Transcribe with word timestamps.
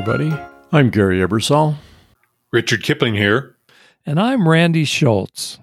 everybody. 0.00 0.34
I'm 0.72 0.88
Gary 0.88 1.18
Ebersole. 1.18 1.74
Richard 2.52 2.82
Kipling 2.82 3.16
here. 3.16 3.56
And 4.06 4.18
I'm 4.18 4.48
Randy 4.48 4.86
Schultz. 4.86 5.58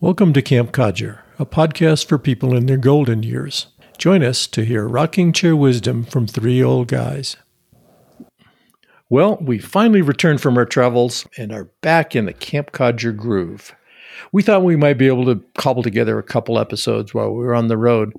Welcome 0.00 0.32
to 0.32 0.40
Camp 0.40 0.72
Codger, 0.72 1.20
a 1.38 1.44
podcast 1.44 2.06
for 2.06 2.16
people 2.16 2.56
in 2.56 2.64
their 2.64 2.78
golden 2.78 3.22
years. 3.22 3.66
Join 3.98 4.22
us 4.22 4.46
to 4.46 4.64
hear 4.64 4.88
rocking 4.88 5.34
chair 5.34 5.54
wisdom 5.54 6.04
from 6.04 6.26
three 6.26 6.62
old 6.62 6.88
guys. 6.88 7.36
Well, 9.10 9.36
we 9.38 9.58
finally 9.58 10.00
returned 10.00 10.40
from 10.40 10.56
our 10.56 10.64
travels 10.64 11.26
and 11.36 11.52
are 11.52 11.70
back 11.82 12.16
in 12.16 12.24
the 12.24 12.32
Camp 12.32 12.72
Codger 12.72 13.12
groove. 13.12 13.74
We 14.32 14.42
thought 14.42 14.64
we 14.64 14.76
might 14.76 14.96
be 14.96 15.08
able 15.08 15.26
to 15.26 15.44
cobble 15.58 15.82
together 15.82 16.18
a 16.18 16.22
couple 16.22 16.58
episodes 16.58 17.12
while 17.12 17.34
we 17.34 17.44
were 17.44 17.54
on 17.54 17.68
the 17.68 17.76
road, 17.76 18.14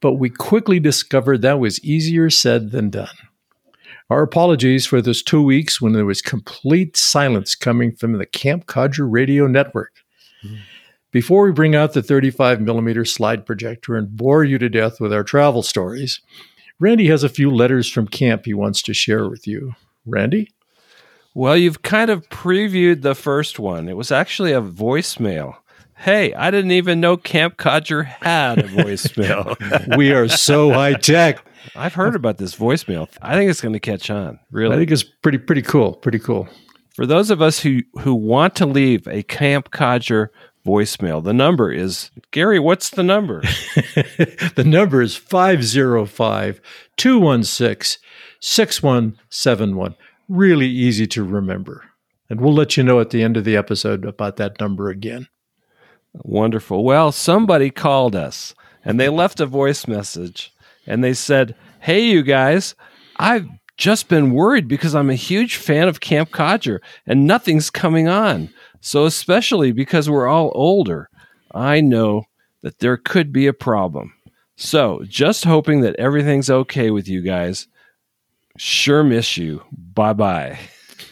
but 0.00 0.14
we 0.14 0.30
quickly 0.30 0.80
discovered 0.80 1.42
that 1.42 1.60
was 1.60 1.84
easier 1.84 2.30
said 2.30 2.70
than 2.70 2.88
done. 2.88 3.14
Our 4.10 4.22
apologies 4.22 4.86
for 4.86 5.00
those 5.00 5.22
two 5.22 5.42
weeks 5.42 5.80
when 5.80 5.94
there 5.94 6.04
was 6.04 6.20
complete 6.20 6.96
silence 6.96 7.54
coming 7.54 7.94
from 7.96 8.12
the 8.12 8.26
Camp 8.26 8.66
Codger 8.66 9.08
radio 9.08 9.46
network. 9.46 9.92
Mm-hmm. 10.44 10.56
Before 11.10 11.44
we 11.44 11.52
bring 11.52 11.74
out 11.74 11.92
the 11.92 12.02
35 12.02 12.60
millimeter 12.60 13.04
slide 13.04 13.46
projector 13.46 13.94
and 13.94 14.16
bore 14.16 14.44
you 14.44 14.58
to 14.58 14.68
death 14.68 15.00
with 15.00 15.12
our 15.12 15.22
travel 15.22 15.62
stories, 15.62 16.20
Randy 16.80 17.06
has 17.06 17.22
a 17.22 17.28
few 17.28 17.50
letters 17.50 17.88
from 17.88 18.08
camp 18.08 18.44
he 18.44 18.52
wants 18.52 18.82
to 18.82 18.92
share 18.92 19.28
with 19.28 19.46
you. 19.46 19.74
Randy? 20.04 20.52
Well, 21.32 21.56
you've 21.56 21.82
kind 21.82 22.10
of 22.10 22.28
previewed 22.28 23.02
the 23.02 23.14
first 23.14 23.58
one. 23.58 23.88
It 23.88 23.96
was 23.96 24.12
actually 24.12 24.52
a 24.52 24.60
voicemail. 24.60 25.56
Hey, 25.96 26.34
I 26.34 26.50
didn't 26.50 26.72
even 26.72 27.00
know 27.00 27.16
Camp 27.16 27.56
Codger 27.56 28.02
had 28.02 28.58
a 28.58 28.64
voicemail. 28.64 29.96
we 29.96 30.12
are 30.12 30.28
so 30.28 30.72
high 30.72 30.94
tech. 30.94 31.44
I've 31.74 31.94
heard 31.94 32.14
about 32.14 32.38
this 32.38 32.56
voicemail. 32.56 33.08
I 33.22 33.34
think 33.34 33.50
it's 33.50 33.60
going 33.60 33.72
to 33.72 33.80
catch 33.80 34.10
on. 34.10 34.38
Really, 34.50 34.74
I 34.74 34.78
think 34.78 34.90
it's 34.90 35.02
pretty 35.02 35.38
pretty 35.38 35.62
cool. 35.62 35.94
Pretty 35.94 36.18
cool. 36.18 36.48
For 36.94 37.06
those 37.06 37.30
of 37.30 37.42
us 37.42 37.60
who 37.60 37.80
who 38.00 38.14
want 38.14 38.54
to 38.56 38.66
leave 38.66 39.06
a 39.08 39.22
Camp 39.22 39.70
Codger 39.70 40.30
voicemail, 40.66 41.22
the 41.22 41.34
number 41.34 41.72
is 41.72 42.10
Gary. 42.30 42.58
What's 42.58 42.90
the 42.90 43.02
number? 43.02 43.40
the 44.54 44.64
number 44.64 45.02
is 45.02 45.16
505 45.16 46.60
216 46.96 48.00
6171 48.40 49.96
really 50.28 50.68
easy 50.68 51.06
to 51.08 51.24
remember. 51.24 51.84
And 52.28 52.40
we'll 52.40 52.54
let 52.54 52.76
you 52.76 52.82
know 52.82 53.00
at 53.00 53.10
the 53.10 53.22
end 53.22 53.36
of 53.36 53.44
the 53.44 53.56
episode 53.56 54.04
about 54.04 54.36
that 54.36 54.60
number 54.60 54.88
again. 54.88 55.28
Wonderful. 56.14 56.84
Well, 56.84 57.12
somebody 57.12 57.70
called 57.70 58.16
us 58.16 58.54
and 58.84 58.98
they 58.98 59.08
left 59.08 59.40
a 59.40 59.46
voice 59.46 59.86
message 59.86 60.52
and 60.86 61.02
they 61.02 61.14
said, 61.14 61.54
Hey, 61.80 62.04
you 62.04 62.22
guys, 62.22 62.74
I've 63.16 63.46
just 63.76 64.08
been 64.08 64.32
worried 64.32 64.68
because 64.68 64.94
I'm 64.94 65.10
a 65.10 65.14
huge 65.14 65.56
fan 65.56 65.88
of 65.88 66.00
Camp 66.00 66.30
Codger 66.30 66.80
and 67.06 67.26
nothing's 67.26 67.70
coming 67.70 68.08
on. 68.08 68.50
So, 68.80 69.04
especially 69.06 69.72
because 69.72 70.10
we're 70.10 70.26
all 70.26 70.52
older, 70.54 71.08
I 71.52 71.80
know 71.80 72.24
that 72.62 72.78
there 72.80 72.96
could 72.96 73.32
be 73.32 73.46
a 73.46 73.52
problem. 73.52 74.12
So, 74.56 75.02
just 75.08 75.44
hoping 75.44 75.80
that 75.80 75.96
everything's 75.96 76.50
okay 76.50 76.90
with 76.90 77.08
you 77.08 77.22
guys 77.22 77.66
Sure 78.56 79.02
miss 79.02 79.36
you. 79.36 79.62
Bye 79.72 80.12
bye. 80.12 80.58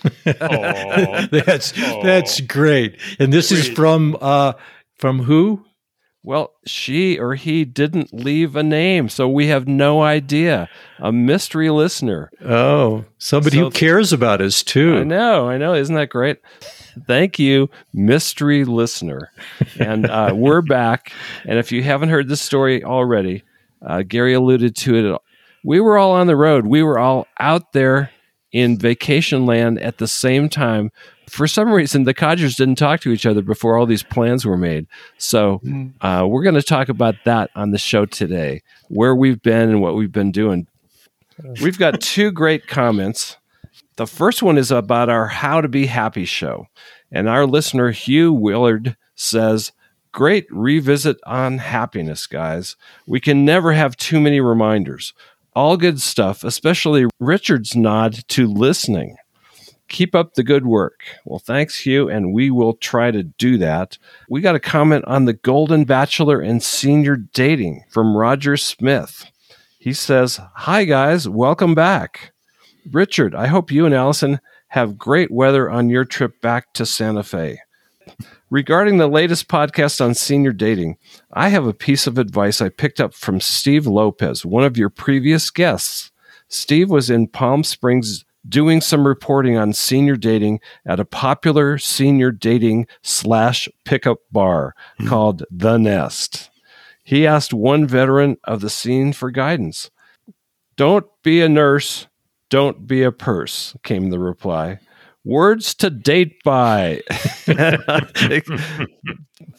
that's 0.25 1.73
that's 1.73 2.41
great. 2.41 2.99
And 3.19 3.33
this 3.33 3.49
great. 3.51 3.61
is 3.61 3.69
from 3.69 4.17
uh 4.21 4.53
from 4.97 5.21
who? 5.21 5.65
Well, 6.25 6.53
she 6.65 7.19
or 7.19 7.35
he 7.35 7.65
didn't 7.65 8.13
leave 8.13 8.55
a 8.55 8.63
name, 8.63 9.09
so 9.09 9.29
we 9.29 9.49
have 9.49 9.67
no 9.67 10.03
idea. 10.03 10.69
A 11.01 11.11
mystery 11.11 11.69
listener. 11.69 12.31
Oh, 12.45 13.05
somebody 13.19 13.57
so, 13.57 13.65
who 13.65 13.71
cares 13.71 14.13
about 14.13 14.41
us 14.41 14.63
too. 14.63 14.99
I 14.99 15.05
know, 15.05 15.49
I 15.49 15.59
know. 15.59 15.75
Isn't 15.75 15.97
that 15.97 16.11
great? 16.11 16.39
Thank 17.07 17.39
you, 17.39 17.71
mystery 17.93 18.65
listener. 18.65 19.33
And 19.81 20.09
uh, 20.09 20.33
we're 20.37 20.63
back. 20.63 21.13
And 21.45 21.59
if 21.59 21.73
you 21.73 21.83
haven't 21.83 22.11
heard 22.11 22.29
this 22.29 22.41
story 22.41 22.85
already, 22.85 23.43
uh, 23.85 24.03
Gary 24.03 24.35
alluded 24.35 24.77
to 24.77 24.95
it 24.95 25.21
we 25.65 25.81
were 25.81 25.99
all 25.99 26.13
on 26.13 26.27
the 26.27 26.37
road. 26.37 26.67
We 26.67 26.83
were 26.83 26.99
all 26.99 27.27
out 27.39 27.73
there 27.73 28.11
in 28.51 28.79
vacation 28.79 29.47
land 29.47 29.79
at 29.81 29.99
the 29.99 30.09
same 30.09 30.49
time. 30.49 30.91
For 31.33 31.47
some 31.47 31.73
reason, 31.73 32.05
the 32.05 32.13
codgers 32.13 32.57
didn't 32.57 32.75
talk 32.75 33.01
to 33.01 33.11
each 33.11 33.25
other 33.25 33.41
before 33.41 33.79
all 33.79 33.87
these 33.87 34.03
plans 34.03 34.45
were 34.45 34.59
made. 34.59 34.87
So 35.17 35.59
hmm. 35.59 35.89
uh, 36.03 36.27
we're 36.29 36.43
going 36.43 36.57
to 36.57 36.63
talk 36.63 36.91
about 36.91 37.15
that 37.25 37.49
on 37.55 37.71
the 37.71 37.79
show 37.79 38.05
today, 38.05 38.63
where 38.89 39.17
we've 39.17 39.41
been 39.41 39.71
and 39.71 39.81
what 39.81 39.95
we've 39.95 40.13
been 40.13 40.31
doing. 40.31 40.67
We've 41.63 41.79
got 41.79 42.03
two 42.03 42.33
great 42.33 42.67
comments. 42.67 43.39
The 43.97 44.07
first 44.07 44.43
one 44.43 44.59
is 44.59 44.71
about 44.71 45.09
our 45.09 45.27
How 45.27 45.63
to 45.63 45.69
Be 45.69 45.87
Happy 45.87 46.27
show. 46.27 46.67
And 47.11 47.31
our 47.31 47.47
listener, 47.47 47.93
Hugh 47.93 48.35
Willard, 48.35 48.99
says, 49.15 49.73
Great 50.13 50.47
revisit 50.51 51.17
on 51.25 51.57
happiness, 51.57 52.27
guys. 52.27 52.77
We 53.07 53.21
can 53.21 53.47
never 53.47 53.73
have 53.73 53.97
too 53.97 54.21
many 54.21 54.41
reminders. 54.41 55.15
All 55.57 55.79
good 55.79 55.99
stuff, 55.99 56.45
especially 56.45 57.07
Richard's 57.19 57.75
nod 57.75 58.29
to 58.29 58.47
listening. 58.47 59.17
Keep 59.93 60.15
up 60.15 60.35
the 60.35 60.43
good 60.43 60.65
work. 60.65 61.03
Well, 61.27 61.39
thanks, 61.39 61.81
Hugh, 61.81 62.09
and 62.09 62.33
we 62.33 62.51
will 62.51 62.73
try 62.73 63.11
to 63.11 63.23
do 63.23 63.59
that. 63.59 63.99
We 64.27 64.41
got 64.41 64.55
a 64.55 64.61
comment 64.61 65.05
on 65.07 65.27
the 65.27 65.35
Golden 65.35 65.85
Bachelor 65.85 66.41
and 66.41 66.63
senior 66.63 67.17
dating 67.17 67.85
from 67.91 68.17
Roger 68.17 68.57
Smith. 68.57 69.27
He 69.79 69.93
says, 69.93 70.41
Hi, 70.55 70.85
guys, 70.85 71.29
welcome 71.29 71.75
back. 71.75 72.33
Richard, 72.91 73.35
I 73.35 73.49
hope 73.49 73.71
you 73.71 73.85
and 73.85 73.95
Alison 73.95 74.41
have 74.69 74.97
great 74.97 75.31
weather 75.31 75.71
on 75.71 75.91
your 75.91 76.07
trip 76.07 76.41
back 76.41 76.73
to 76.73 76.87
Santa 76.87 77.23
Fe. 77.23 77.59
Regarding 78.49 78.97
the 78.97 79.09
latest 79.09 79.47
podcast 79.47 80.03
on 80.03 80.15
senior 80.15 80.53
dating, 80.53 80.97
I 81.35 81.51
have 81.51 81.67
a 81.67 81.75
piece 81.75 82.07
of 82.07 82.17
advice 82.17 82.63
I 82.63 82.71
picked 82.71 82.99
up 82.99 83.13
from 83.13 83.43
Steve 83.43 83.87
Lopez, 83.87 84.43
one 84.43 84.65
of 84.65 84.79
your 84.79 84.89
previous 84.89 85.51
guests. 85.51 86.11
Steve 86.49 86.89
was 86.89 87.11
in 87.11 87.29
Palm 87.29 87.63
Springs 87.63 88.25
doing 88.49 88.81
some 88.81 89.07
reporting 89.07 89.57
on 89.57 89.73
senior 89.73 90.17
dating 90.17 90.61
at 90.87 91.01
a 91.01 91.05
popular 91.05 91.79
senior 91.79 92.31
dating 92.31 92.87
slash 93.03 93.69
pickup 93.85 94.19
bar 94.31 94.75
mm. 95.01 95.09
called 95.09 95.45
The 95.51 95.79
Nest. 95.79 96.51
He 97.05 97.27
asked 97.27 97.53
one 97.53 97.87
veteran 97.87 98.37
of 98.45 98.61
the 98.61 98.71
scene 98.71 99.13
for 99.13 99.31
guidance. 99.31 99.91
Don't 100.77 101.07
be 101.23 101.41
a 101.41 101.49
nurse, 101.49 102.07
don't 102.49 102.87
be 102.87 103.03
a 103.03 103.13
purse, 103.13 103.77
came 103.83 104.11
the 104.11 104.19
reply 104.19 104.79
words 105.25 105.75
to 105.75 105.91
date 105.91 106.43
by. 106.43 107.01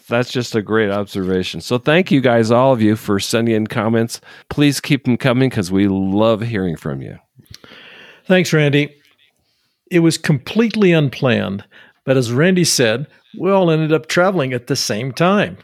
That's 0.07 0.31
just 0.31 0.55
a 0.55 0.61
great 0.61 0.89
observation. 0.89 1.61
So, 1.61 1.77
thank 1.77 2.11
you 2.11 2.21
guys, 2.21 2.51
all 2.51 2.73
of 2.73 2.81
you, 2.81 2.95
for 2.95 3.19
sending 3.19 3.55
in 3.55 3.67
comments. 3.67 4.21
Please 4.49 4.79
keep 4.81 5.05
them 5.05 5.17
coming 5.17 5.49
because 5.49 5.71
we 5.71 5.87
love 5.87 6.41
hearing 6.41 6.75
from 6.75 7.01
you. 7.01 7.17
Thanks, 8.25 8.53
Randy. 8.53 8.95
It 9.91 9.99
was 9.99 10.17
completely 10.17 10.91
unplanned, 10.91 11.65
but 12.05 12.17
as 12.17 12.31
Randy 12.31 12.63
said, 12.63 13.07
we 13.37 13.51
all 13.51 13.69
ended 13.69 13.91
up 13.91 14.07
traveling 14.07 14.53
at 14.53 14.67
the 14.67 14.75
same 14.75 15.11
time. 15.11 15.57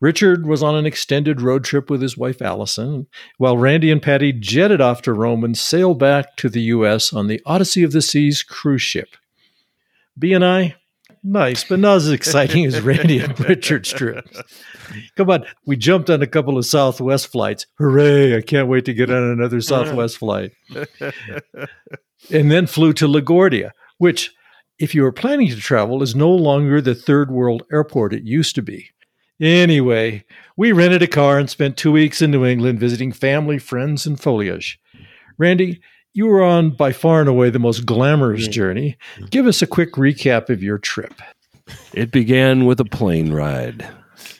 Richard 0.00 0.46
was 0.46 0.62
on 0.62 0.76
an 0.76 0.86
extended 0.86 1.40
road 1.40 1.64
trip 1.64 1.88
with 1.88 2.02
his 2.02 2.16
wife 2.16 2.42
Alison, 2.42 3.06
while 3.38 3.56
Randy 3.56 3.90
and 3.90 4.02
Patti 4.02 4.32
jetted 4.32 4.80
off 4.80 5.02
to 5.02 5.12
Rome 5.12 5.44
and 5.44 5.56
sailed 5.56 5.98
back 5.98 6.36
to 6.36 6.48
the 6.48 6.60
U.S. 6.62 7.12
on 7.12 7.26
the 7.26 7.40
Odyssey 7.46 7.82
of 7.82 7.92
the 7.92 8.02
Seas 8.02 8.42
cruise 8.42 8.82
ship. 8.82 9.16
Bee 10.18 10.32
and 10.32 10.44
I, 10.44 10.76
nice, 11.24 11.64
but 11.64 11.80
not 11.80 11.96
as 11.96 12.10
exciting 12.10 12.64
as 12.66 12.80
Randy 12.80 13.18
and 13.18 13.38
Richard's 13.40 13.90
trips. 13.90 14.40
Come 15.16 15.30
on, 15.30 15.44
we 15.66 15.76
jumped 15.76 16.10
on 16.10 16.22
a 16.22 16.26
couple 16.26 16.56
of 16.56 16.66
Southwest 16.66 17.28
flights. 17.28 17.66
Hooray! 17.78 18.36
I 18.36 18.42
can't 18.42 18.68
wait 18.68 18.84
to 18.84 18.94
get 18.94 19.10
on 19.10 19.22
another 19.22 19.60
Southwest 19.60 20.18
flight. 20.18 20.52
and 22.30 22.50
then 22.50 22.66
flew 22.66 22.92
to 22.94 23.08
LaGuardia, 23.08 23.70
which, 23.98 24.32
if 24.78 24.94
you 24.94 25.04
are 25.04 25.12
planning 25.12 25.48
to 25.48 25.56
travel, 25.56 26.02
is 26.02 26.14
no 26.14 26.30
longer 26.30 26.80
the 26.80 26.94
third 26.94 27.30
world 27.30 27.64
airport 27.72 28.14
it 28.14 28.24
used 28.24 28.54
to 28.54 28.62
be. 28.62 28.90
Anyway, 29.40 30.24
we 30.56 30.70
rented 30.70 31.02
a 31.02 31.08
car 31.08 31.38
and 31.38 31.50
spent 31.50 31.76
two 31.76 31.90
weeks 31.90 32.22
in 32.22 32.30
New 32.30 32.44
England 32.44 32.78
visiting 32.78 33.10
family, 33.10 33.58
friends, 33.58 34.06
and 34.06 34.20
foliage. 34.20 34.78
Randy, 35.38 35.80
you 36.14 36.26
were 36.26 36.42
on 36.42 36.70
by 36.70 36.92
far 36.92 37.20
and 37.20 37.28
away 37.28 37.50
the 37.50 37.58
most 37.58 37.84
glamorous 37.84 38.46
journey. 38.48 38.96
Give 39.30 39.46
us 39.46 39.60
a 39.60 39.66
quick 39.66 39.94
recap 39.94 40.48
of 40.48 40.62
your 40.62 40.78
trip. 40.78 41.20
It 41.92 42.10
began 42.12 42.66
with 42.66 42.78
a 42.80 42.84
plane 42.84 43.32
ride 43.32 43.86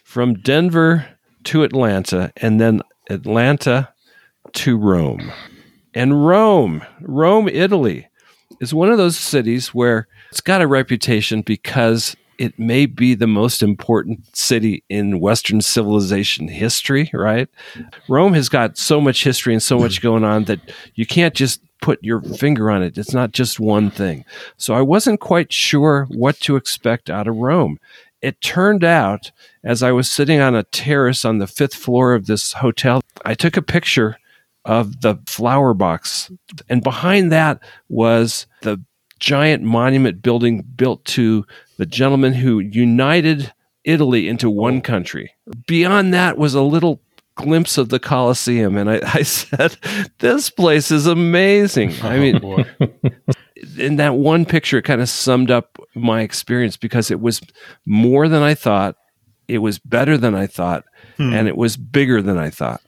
from 0.04 0.34
Denver 0.34 1.06
to 1.44 1.64
Atlanta 1.64 2.32
and 2.36 2.60
then 2.60 2.80
Atlanta 3.10 3.92
to 4.52 4.78
Rome. 4.78 5.32
And 5.92 6.26
Rome, 6.26 6.84
Rome, 7.00 7.48
Italy, 7.48 8.08
is 8.60 8.72
one 8.72 8.90
of 8.90 8.98
those 8.98 9.18
cities 9.18 9.74
where 9.74 10.06
it's 10.30 10.40
got 10.40 10.62
a 10.62 10.66
reputation 10.66 11.42
because 11.42 12.16
it 12.38 12.58
may 12.58 12.86
be 12.86 13.14
the 13.14 13.26
most 13.26 13.62
important 13.62 14.36
city 14.36 14.84
in 14.88 15.20
Western 15.20 15.60
civilization 15.60 16.48
history, 16.48 17.10
right? 17.12 17.48
Rome 18.08 18.34
has 18.34 18.48
got 18.48 18.78
so 18.78 19.00
much 19.00 19.24
history 19.24 19.52
and 19.52 19.62
so 19.62 19.78
much 19.78 20.00
going 20.00 20.24
on 20.24 20.44
that 20.44 20.60
you 20.94 21.06
can't 21.06 21.34
just 21.34 21.60
put 21.80 22.02
your 22.02 22.22
finger 22.22 22.70
on 22.70 22.82
it. 22.82 22.96
It's 22.96 23.12
not 23.12 23.32
just 23.32 23.60
one 23.60 23.90
thing. 23.90 24.24
So 24.56 24.74
I 24.74 24.80
wasn't 24.80 25.20
quite 25.20 25.52
sure 25.52 26.06
what 26.10 26.40
to 26.40 26.56
expect 26.56 27.10
out 27.10 27.28
of 27.28 27.36
Rome. 27.36 27.78
It 28.22 28.40
turned 28.40 28.84
out, 28.84 29.32
as 29.62 29.82
I 29.82 29.92
was 29.92 30.10
sitting 30.10 30.40
on 30.40 30.54
a 30.54 30.62
terrace 30.62 31.26
on 31.26 31.38
the 31.38 31.46
fifth 31.46 31.74
floor 31.74 32.14
of 32.14 32.26
this 32.26 32.54
hotel, 32.54 33.02
I 33.24 33.34
took 33.34 33.58
a 33.58 33.62
picture 33.62 34.16
of 34.64 35.02
the 35.02 35.18
flower 35.26 35.74
box. 35.74 36.30
And 36.70 36.82
behind 36.82 37.30
that 37.32 37.60
was 37.90 38.46
the 38.62 38.80
giant 39.24 39.62
monument 39.62 40.20
building 40.20 40.60
built 40.76 41.02
to 41.06 41.46
the 41.78 41.86
gentleman 41.86 42.34
who 42.34 42.58
united 42.58 43.50
Italy 43.82 44.28
into 44.28 44.50
one 44.50 44.78
oh. 44.78 44.80
country. 44.82 45.32
Beyond 45.66 46.12
that 46.12 46.36
was 46.36 46.54
a 46.54 46.60
little 46.60 47.00
glimpse 47.34 47.78
of 47.78 47.88
the 47.88 47.98
Colosseum. 47.98 48.76
And 48.76 48.90
I, 48.90 49.00
I 49.14 49.22
said, 49.22 49.78
This 50.18 50.50
place 50.50 50.90
is 50.90 51.06
amazing. 51.06 51.94
I 52.02 52.16
oh, 52.16 52.20
mean, 52.20 52.38
boy. 52.38 52.66
in 53.78 53.96
that 53.96 54.16
one 54.16 54.44
picture, 54.44 54.78
it 54.78 54.82
kind 54.82 55.00
of 55.00 55.08
summed 55.08 55.50
up 55.50 55.78
my 55.94 56.20
experience 56.20 56.76
because 56.76 57.10
it 57.10 57.20
was 57.20 57.40
more 57.86 58.28
than 58.28 58.42
I 58.42 58.54
thought. 58.54 58.96
It 59.48 59.58
was 59.58 59.78
better 59.78 60.18
than 60.18 60.34
I 60.34 60.46
thought. 60.46 60.84
Hmm. 61.16 61.32
And 61.32 61.48
it 61.48 61.56
was 61.56 61.78
bigger 61.78 62.20
than 62.20 62.36
I 62.36 62.50
thought. 62.50 62.82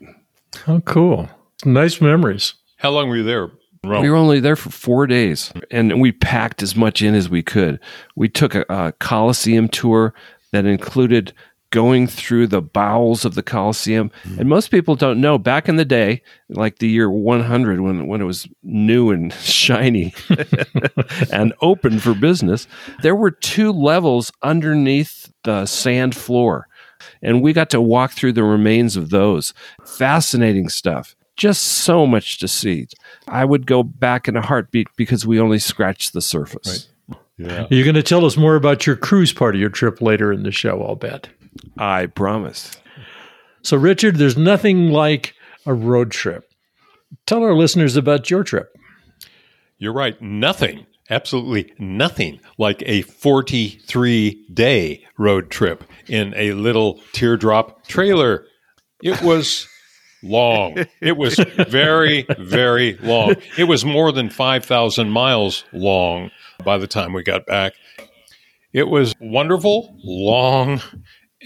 Oh, 0.69 0.81
cool. 0.83 1.31
Nice 1.65 2.03
memories. 2.03 2.55
How 2.77 2.91
long 2.91 3.09
were 3.09 3.17
you 3.17 3.23
there? 3.23 3.51
Rome. 3.85 4.03
We 4.03 4.11
were 4.11 4.17
only 4.17 4.41
there 4.41 4.57
for 4.57 4.71
four 4.71 5.07
days, 5.07 5.53
and 5.71 6.01
we 6.01 6.13
packed 6.13 6.63
as 6.63 6.77
much 6.77 7.03
in 7.03 7.15
as 7.15 7.29
we 7.29 7.43
could. 7.43 7.81
We 8.15 8.29
took 8.29 8.55
a, 8.55 8.65
a 8.69 8.93
Colosseum 8.93 9.69
tour 9.69 10.15
that 10.53 10.65
included 10.67 11.33
going 11.71 12.07
through 12.07 12.47
the 12.47 12.63
bowels 12.63 13.25
of 13.25 13.35
the 13.35 13.43
Colosseum. 13.43 14.11
Mm-hmm. 14.25 14.41
And 14.41 14.49
most 14.49 14.71
people 14.71 14.95
don't 14.95 15.21
know. 15.21 15.37
Back 15.39 15.69
in 15.69 15.77
the 15.77 15.85
day, 15.85 16.23
like 16.49 16.79
the 16.79 16.89
year 16.89 17.11
100, 17.11 17.81
when 17.81 18.07
when 18.07 18.21
it 18.21 18.25
was 18.25 18.49
new 18.63 19.11
and 19.11 19.33
shiny 19.43 20.15
and 21.33 21.53
open 21.61 21.99
for 21.99 22.15
business, 22.15 22.67
there 23.03 23.17
were 23.17 23.31
two 23.31 23.73
levels 23.73 24.33
underneath 24.43 25.33
the 25.45 25.67
sand 25.67 26.17
floor, 26.17 26.69
and 27.23 27.43
we 27.43 27.53
got 27.53 27.71
to 27.71 27.81
walk 27.81 28.13
through 28.13 28.33
the 28.33 28.45
remains 28.45 28.97
of 28.97 29.11
those. 29.11 29.53
Fascinating 29.85 30.69
stuff. 30.69 31.17
Just 31.37 31.63
so 31.63 32.07
much 32.07 32.39
to 32.39 32.49
see. 32.49 32.89
I 33.29 33.45
would 33.45 33.67
go 33.67 33.83
back 33.83 34.27
in 34.29 34.37
a 34.37 34.43
heartbeat 34.43 34.89
because 34.97 35.27
we 35.27 35.39
only 35.39 35.59
scratched 35.59 36.13
the 36.13 36.23
surface. 36.23 36.89
yeah. 37.37 37.67
You're 37.71 37.85
going 37.85 37.95
to 37.95 38.03
tell 38.03 38.25
us 38.25 38.37
more 38.37 38.57
about 38.57 38.87
your 38.87 38.97
cruise 38.97 39.33
part 39.33 39.55
of 39.55 39.61
your 39.61 39.71
trip 39.71 40.01
later 40.01 40.33
in 40.33 40.43
the 40.45 40.51
show, 40.51 40.83
I'll 40.83 40.95
bet. 40.95 41.29
I 41.77 42.07
promise. 42.07 42.71
So, 43.63 43.77
Richard, 43.77 44.17
there's 44.17 44.37
nothing 44.37 44.91
like 44.91 45.35
a 45.67 45.75
road 45.75 46.11
trip. 46.11 46.51
Tell 47.27 47.43
our 47.43 47.55
listeners 47.55 47.97
about 47.97 48.31
your 48.31 48.45
trip. 48.45 48.75
You're 49.79 49.93
right. 49.93 50.21
Nothing, 50.23 50.87
absolutely 51.11 51.73
nothing 51.79 52.41
like 52.59 52.83
a 52.87 53.03
43 53.03 54.47
day 54.53 55.05
road 55.19 55.51
trip 55.51 55.85
in 56.07 56.33
a 56.37 56.53
little 56.53 57.01
teardrop 57.13 57.87
trailer. 57.87 58.47
It 59.03 59.21
was 59.23 59.69
long. 60.29 60.77
It 61.01 61.17
was 61.17 61.39
very, 61.69 62.27
very 62.39 62.99
long. 63.03 63.37
It 63.57 63.65
was 63.65 63.85
more 63.85 64.13
than 64.13 64.31
5,000 64.31 65.11
miles 65.11 65.65
long 65.73 66.31
by 66.65 66.79
the 66.79 66.87
time 66.87 67.13
we 67.13 67.23
got 67.23 67.47
back. 67.47 67.75
It 68.73 68.89
was 68.89 69.15
wonderful, 69.21 69.97
long, 70.05 70.83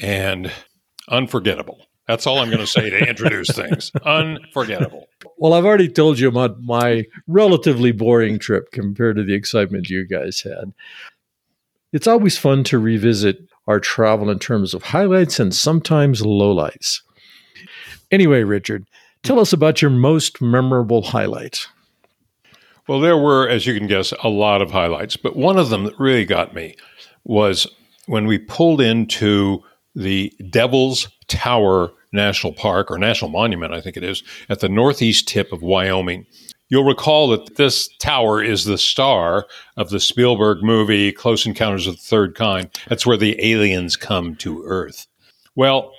and 0.01 0.51
unforgettable. 1.09 1.87
That's 2.09 2.27
all 2.27 2.39
I'm 2.39 2.49
going 2.49 2.59
to 2.59 2.67
say 2.67 2.91
to 2.91 3.09
introduce 3.09 3.51
things. 3.51 3.93
Unforgettable. 4.05 5.07
Well, 5.39 5.53
I've 5.53 5.65
already 5.65 5.89
told 5.89 6.19
you 6.19 6.27
about 6.27 6.61
my 6.61 7.05
relatively 7.29 7.93
boring 7.93 8.41
trip 8.41 8.73
compared 8.73 9.15
to 9.17 9.23
the 9.23 9.35
excitement 9.35 9.91
you 9.91 10.09
guys 10.09 10.41
had. 10.41 10.73
It's 11.93 12.09
always 12.09 12.37
fun 12.37 12.65
to 12.65 12.81
revisit 12.81 13.39
our 13.69 13.79
travel 13.79 14.29
in 14.29 14.41
terms 14.41 14.75
of 14.75 14.83
highlights 14.83 15.39
and 15.39 15.55
sometimes 15.55 16.23
lowlights. 16.23 17.01
Anyway, 18.11 18.43
Richard, 18.43 18.87
tell 19.23 19.39
us 19.39 19.53
about 19.53 19.81
your 19.81 19.91
most 19.91 20.41
memorable 20.41 21.03
highlight. 21.03 21.67
Well, 22.89 23.01
there 23.01 23.17
were, 23.17 23.49
as 23.49 23.67
you 23.67 23.79
can 23.79 23.87
guess, 23.87 24.13
a 24.23 24.29
lot 24.29 24.63
of 24.63 24.73
highlights, 24.73 25.17
but 25.17 25.37
one 25.37 25.59
of 25.59 25.71
them 25.71 25.85
that 25.85 25.99
really 25.99 26.25
got 26.25 26.55
me 26.55 26.75
was 27.25 27.67
when 28.07 28.27
we 28.27 28.39
pulled 28.39 28.81
into 28.81 29.63
the 29.95 30.33
Devil's 30.51 31.09
Tower 31.29 31.93
National 32.13 32.53
Park 32.53 32.91
or 32.91 32.99
National 32.99 33.31
Monument, 33.31 33.73
I 33.73 33.81
think 33.81 33.97
it 33.97 34.03
is, 34.03 34.25
at 34.49 34.61
the 34.61 34.69
northeast 34.69 35.29
tip 35.29 35.53
of 35.53 35.63
Wyoming. 35.63 36.27
You'll 36.69 36.85
recall 36.85 37.29
that 37.29 37.57
this 37.57 37.89
tower 37.99 38.43
is 38.43 38.65
the 38.65 38.79
star 38.79 39.47
of 39.77 39.91
the 39.91 40.01
Spielberg 40.01 40.63
movie 40.63 41.13
Close 41.13 41.47
Encounters 41.47 41.87
of 41.87 41.97
the 41.97 42.03
Third 42.03 42.35
Kind. 42.35 42.71
That's 42.89 43.07
where 43.07 43.17
the 43.17 43.37
aliens 43.45 43.97
come 43.97 44.37
to 44.37 44.65
Earth. 44.65 45.07
Well, 45.55 45.93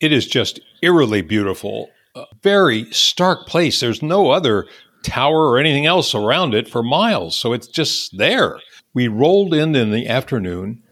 it 0.00 0.12
is 0.12 0.26
just 0.26 0.60
eerily 0.82 1.22
beautiful. 1.22 1.90
A 2.14 2.24
very 2.42 2.90
stark 2.90 3.46
place. 3.46 3.80
There's 3.80 4.02
no 4.02 4.30
other 4.30 4.66
tower 5.02 5.50
or 5.50 5.58
anything 5.58 5.86
else 5.86 6.14
around 6.14 6.54
it 6.54 6.68
for 6.68 6.82
miles. 6.82 7.36
So 7.36 7.52
it's 7.52 7.68
just 7.68 8.16
there. 8.18 8.58
We 8.92 9.08
rolled 9.08 9.54
in 9.54 9.76
in 9.76 9.90
the 9.90 10.08
afternoon 10.08 10.82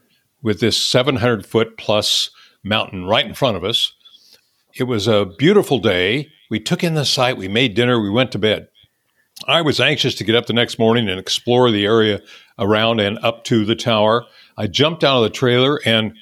with 0.42 0.60
this 0.60 0.76
700 0.76 1.44
foot 1.44 1.76
plus 1.76 2.30
mountain 2.62 3.04
right 3.04 3.26
in 3.26 3.34
front 3.34 3.56
of 3.56 3.64
us. 3.64 3.92
It 4.74 4.84
was 4.84 5.08
a 5.08 5.26
beautiful 5.38 5.78
day. 5.78 6.28
We 6.50 6.60
took 6.60 6.84
in 6.84 6.94
the 6.94 7.04
sight, 7.04 7.36
we 7.36 7.48
made 7.48 7.74
dinner, 7.74 8.00
we 8.00 8.10
went 8.10 8.32
to 8.32 8.38
bed. 8.38 8.68
I 9.46 9.62
was 9.62 9.80
anxious 9.80 10.14
to 10.16 10.24
get 10.24 10.34
up 10.34 10.46
the 10.46 10.52
next 10.52 10.78
morning 10.78 11.08
and 11.08 11.18
explore 11.18 11.70
the 11.70 11.84
area 11.84 12.22
around 12.58 13.00
and 13.00 13.18
up 13.22 13.44
to 13.44 13.64
the 13.64 13.76
tower. 13.76 14.24
I 14.56 14.66
jumped 14.66 15.04
out 15.04 15.18
of 15.18 15.22
the 15.24 15.30
trailer 15.30 15.80
and 15.84 16.14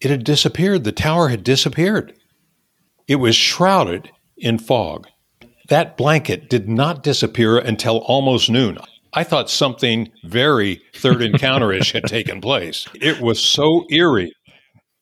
it 0.00 0.10
had 0.10 0.24
disappeared. 0.24 0.84
The 0.84 0.92
tower 0.92 1.28
had 1.28 1.44
disappeared. 1.44 2.14
It 3.08 3.16
was 3.16 3.36
shrouded 3.36 4.10
in 4.36 4.58
fog. 4.58 5.06
That 5.68 5.96
blanket 5.96 6.50
did 6.50 6.68
not 6.68 7.02
disappear 7.02 7.58
until 7.58 7.98
almost 7.98 8.50
noon. 8.50 8.78
I 9.12 9.24
thought 9.24 9.48
something 9.48 10.10
very 10.24 10.82
third 10.94 11.18
encounterish 11.18 11.92
had 11.92 12.04
taken 12.04 12.40
place. 12.40 12.86
It 12.94 13.20
was 13.20 13.40
so 13.40 13.84
eerie. 13.90 14.32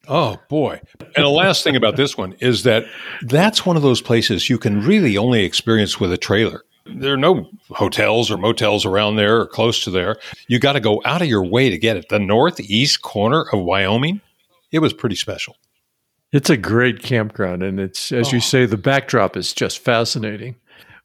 Oh 0.06 0.36
boy. 0.50 0.80
And 1.00 1.24
the 1.24 1.30
last 1.30 1.64
thing 1.64 1.76
about 1.76 1.96
this 1.96 2.16
one 2.16 2.34
is 2.40 2.62
that 2.64 2.84
that's 3.23 3.64
one 3.64 3.76
of 3.76 3.82
those 3.82 4.02
places 4.02 4.50
you 4.50 4.58
can 4.58 4.82
really 4.82 5.16
only 5.16 5.44
experience 5.44 5.99
with 5.99 6.12
a 6.12 6.18
trailer. 6.18 6.62
There 6.87 7.14
are 7.14 7.18
no 7.18 7.49
hotels 7.70 8.30
or 8.30 8.37
motels 8.37 8.84
around 8.84 9.16
there 9.16 9.40
or 9.40 9.46
close 9.46 9.82
to 9.84 9.90
there. 9.90 10.16
You 10.49 10.58
got 10.58 10.75
to 10.75 10.80
go 10.80 11.00
out 11.06 11.23
of 11.23 11.28
your 11.28 11.44
way 11.44 11.70
to 11.70 11.78
get 11.78 11.96
it. 11.96 12.11
The 12.11 12.18
northeast 12.18 13.00
corner 13.00 13.46
of 13.50 13.61
Wyoming, 13.61 14.20
it 14.70 14.80
was 14.80 14.92
pretty 14.92 15.16
special. 15.16 15.56
It's 16.35 16.50
a 16.50 16.57
great 16.57 17.00
campground, 17.00 17.62
and 17.62 17.79
it's, 17.79 18.11
as 18.11 18.33
you 18.33 18.38
oh. 18.38 18.41
say, 18.41 18.67
the 18.67 18.76
backdrop 18.76 19.37
is 19.37 19.53
just 19.53 19.79
fascinating. 19.79 20.57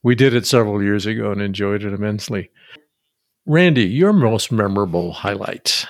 We 0.02 0.16
did 0.16 0.34
it 0.34 0.48
several 0.48 0.82
years 0.82 1.06
ago 1.06 1.32
and 1.32 1.40
enjoyed 1.40 1.84
it 1.84 1.94
immensely. 1.94 2.50
Randy, 3.46 3.86
your 3.86 4.12
most 4.12 4.52
memorable 4.52 5.14
highlight. 5.14 5.86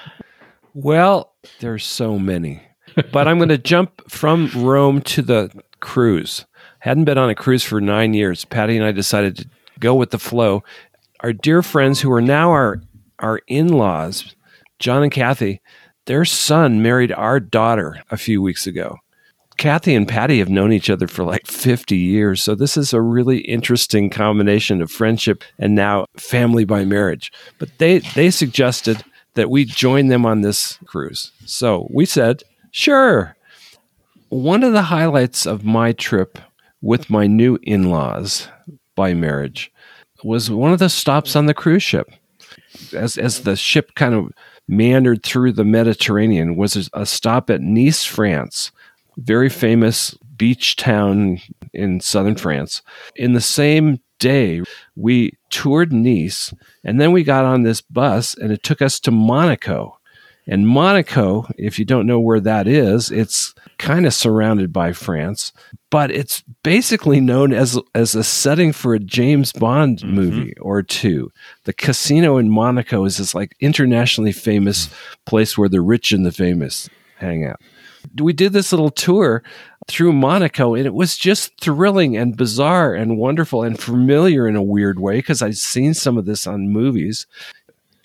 Well, 0.73 1.33
there's 1.61 1.85
so 1.85 2.19
many. 2.19 2.61
But 3.13 3.29
I'm 3.29 3.37
going 3.37 3.47
to 3.47 3.57
jump 3.57 4.11
from 4.11 4.51
Rome 4.53 4.99
to 5.03 5.21
the 5.21 5.49
cruise. 5.79 6.45
Hadn't 6.79 7.05
been 7.05 7.17
on 7.17 7.29
a 7.29 7.35
cruise 7.35 7.63
for 7.63 7.79
nine 7.79 8.13
years. 8.13 8.43
Patti 8.43 8.75
and 8.75 8.85
I 8.85 8.91
decided 8.91 9.37
to 9.37 9.49
go 9.79 9.95
with 9.95 10.09
the 10.11 10.19
flow. 10.19 10.65
Our 11.21 11.31
dear 11.31 11.61
friends 11.61 12.01
who 12.01 12.11
are 12.11 12.21
now 12.21 12.51
our 12.51 12.81
our 13.19 13.39
in-laws, 13.47 14.35
John 14.79 15.03
and 15.03 15.11
Kathy, 15.13 15.61
their 16.07 16.25
son 16.25 16.81
married 16.81 17.13
our 17.13 17.39
daughter 17.39 18.03
a 18.11 18.17
few 18.17 18.41
weeks 18.41 18.67
ago. 18.67 18.97
Kathy 19.59 19.93
and 19.93 20.07
Patti 20.07 20.39
have 20.39 20.47
known 20.47 20.71
each 20.71 20.89
other 20.89 21.05
for 21.05 21.25
like 21.25 21.45
50 21.45 21.97
years. 21.97 22.41
So 22.41 22.55
this 22.55 22.77
is 22.77 22.93
a 22.93 23.01
really 23.01 23.39
interesting 23.39 24.09
combination 24.09 24.81
of 24.81 24.89
friendship 24.89 25.43
and 25.59 25.75
now 25.75 26.05
family 26.15 26.63
by 26.63 26.85
marriage. 26.85 27.29
But 27.59 27.77
they 27.77 27.99
they 27.99 28.31
suggested 28.31 29.03
that 29.33 29.49
we 29.49 29.65
join 29.65 30.07
them 30.07 30.25
on 30.25 30.41
this 30.41 30.79
cruise. 30.85 31.33
So 31.45 31.87
we 31.91 32.05
said, 32.05 32.41
sure. 32.71 33.35
One 34.29 34.63
of 34.63 34.71
the 34.71 34.83
highlights 34.83 35.45
of 35.45 35.65
my 35.65 35.91
trip 35.91 36.39
with 36.81 37.09
my 37.09 37.27
new 37.27 37.59
in-laws 37.63 38.47
by 38.95 39.13
marriage 39.13 39.73
was 40.23 40.49
one 40.49 40.71
of 40.71 40.79
the 40.79 40.89
stops 40.89 41.35
on 41.35 41.47
the 41.47 41.53
cruise 41.53 41.83
ship. 41.83 42.09
As 42.93 43.17
as 43.17 43.41
the 43.41 43.57
ship 43.57 43.93
kind 43.95 44.13
of 44.13 44.31
meandered 44.69 45.21
through 45.23 45.51
the 45.51 45.65
Mediterranean 45.65 46.55
was 46.55 46.89
a 46.93 47.05
stop 47.05 47.49
at 47.49 47.59
Nice, 47.59 48.05
France 48.05 48.71
very 49.19 49.49
famous 49.49 50.15
beach 50.35 50.75
town 50.75 51.39
in 51.73 51.99
southern 51.99 52.35
France. 52.35 52.81
In 53.15 53.33
the 53.33 53.41
same 53.41 53.99
day, 54.19 54.61
we 54.95 55.33
toured 55.49 55.91
Nice 55.93 56.53
and 56.83 56.99
then 56.99 57.11
we 57.11 57.23
got 57.23 57.45
on 57.45 57.63
this 57.63 57.81
bus 57.81 58.35
and 58.35 58.51
it 58.51 58.63
took 58.63 58.81
us 58.81 58.99
to 59.01 59.11
Monaco. 59.11 59.95
And 60.47 60.67
Monaco, 60.67 61.45
if 61.57 61.77
you 61.77 61.85
don't 61.85 62.07
know 62.07 62.19
where 62.19 62.39
that 62.39 62.67
is, 62.67 63.11
it's 63.11 63.53
kind 63.77 64.07
of 64.07 64.13
surrounded 64.15 64.73
by 64.73 64.93
France, 64.93 65.53
but 65.91 66.09
it's 66.09 66.43
basically 66.63 67.19
known 67.21 67.53
as 67.53 67.77
as 67.93 68.15
a 68.15 68.23
setting 68.23 68.73
for 68.73 68.95
a 68.95 68.99
James 68.99 69.51
Bond 69.51 69.99
Mm-hmm. 69.99 70.15
movie 70.15 70.53
or 70.59 70.81
two. 70.81 71.29
The 71.65 71.73
casino 71.73 72.37
in 72.37 72.49
Monaco 72.49 73.05
is 73.05 73.17
this 73.17 73.35
like 73.35 73.55
internationally 73.59 74.31
famous 74.31 74.89
place 75.27 75.55
where 75.55 75.69
the 75.69 75.81
rich 75.81 76.11
and 76.11 76.25
the 76.25 76.31
famous 76.31 76.89
hang 77.17 77.45
out. 77.45 77.61
We 78.15 78.33
did 78.33 78.53
this 78.53 78.71
little 78.71 78.89
tour 78.89 79.43
through 79.87 80.13
Monaco, 80.13 80.75
and 80.75 80.85
it 80.85 80.93
was 80.93 81.17
just 81.17 81.59
thrilling 81.59 82.15
and 82.15 82.37
bizarre 82.37 82.93
and 82.93 83.17
wonderful 83.17 83.63
and 83.63 83.79
familiar 83.79 84.47
in 84.47 84.55
a 84.55 84.63
weird 84.63 84.99
way 84.99 85.17
because 85.17 85.41
I'd 85.41 85.57
seen 85.57 85.93
some 85.93 86.17
of 86.17 86.25
this 86.25 86.45
on 86.45 86.69
movies. 86.69 87.25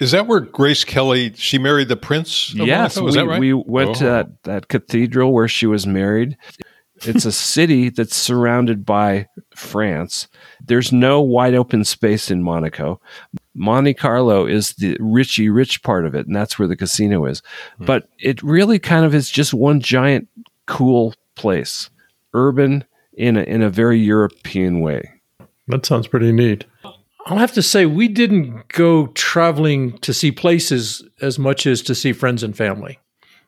Is 0.00 0.10
that 0.10 0.26
where 0.26 0.40
Grace 0.40 0.82
Kelly 0.84 1.32
she 1.36 1.56
married 1.58 1.88
the 1.88 1.96
prince? 1.96 2.52
Of 2.52 2.66
yes, 2.66 2.96
Monaco? 2.96 3.08
Is 3.08 3.16
we, 3.16 3.22
that 3.22 3.28
right? 3.28 3.40
we 3.40 3.52
went 3.52 3.96
to 3.96 4.06
Oh. 4.08 4.10
that, 4.10 4.42
that 4.44 4.68
cathedral 4.68 5.32
where 5.32 5.48
she 5.48 5.66
was 5.66 5.86
married. 5.86 6.36
It's 7.06 7.24
a 7.24 7.32
city 7.32 7.90
that's 7.90 8.16
surrounded 8.16 8.84
by 8.84 9.28
France. 9.54 10.28
There's 10.64 10.92
no 10.92 11.20
wide 11.20 11.54
open 11.54 11.84
space 11.84 12.30
in 12.30 12.42
Monaco. 12.42 13.00
Monte 13.54 13.94
Carlo 13.94 14.46
is 14.46 14.70
the 14.70 14.96
richy 14.98 15.54
rich 15.54 15.82
part 15.82 16.06
of 16.06 16.14
it, 16.14 16.26
and 16.26 16.34
that's 16.34 16.58
where 16.58 16.68
the 16.68 16.76
casino 16.76 17.26
is. 17.26 17.42
Hmm. 17.78 17.84
But 17.84 18.08
it 18.18 18.42
really 18.42 18.78
kind 18.78 19.04
of 19.04 19.14
is 19.14 19.30
just 19.30 19.54
one 19.54 19.80
giant 19.80 20.28
cool 20.66 21.14
place, 21.36 21.90
urban 22.32 22.84
in 23.12 23.36
a, 23.36 23.42
in 23.42 23.62
a 23.62 23.70
very 23.70 23.98
European 23.98 24.80
way. 24.80 25.10
That 25.68 25.86
sounds 25.86 26.06
pretty 26.06 26.32
neat. 26.32 26.64
I'll 27.26 27.38
have 27.38 27.52
to 27.52 27.62
say, 27.62 27.86
we 27.86 28.08
didn't 28.08 28.68
go 28.68 29.06
traveling 29.08 29.98
to 29.98 30.12
see 30.12 30.30
places 30.30 31.02
as 31.22 31.38
much 31.38 31.66
as 31.66 31.80
to 31.82 31.94
see 31.94 32.12
friends 32.12 32.42
and 32.42 32.54
family. 32.54 32.98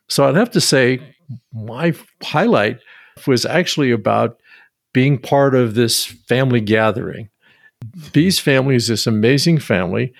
So 0.08 0.26
I'd 0.26 0.36
have 0.36 0.50
to 0.52 0.60
say, 0.60 1.14
my 1.52 1.94
highlight 2.22 2.78
was 3.26 3.46
actually 3.46 3.90
about 3.90 4.40
being 4.92 5.18
part 5.18 5.54
of 5.54 5.74
this 5.74 6.04
family 6.04 6.60
gathering. 6.60 7.28
Bee's 8.12 8.38
family 8.38 8.74
is 8.74 8.88
this 8.88 9.06
amazing 9.06 9.58
family. 9.58 10.12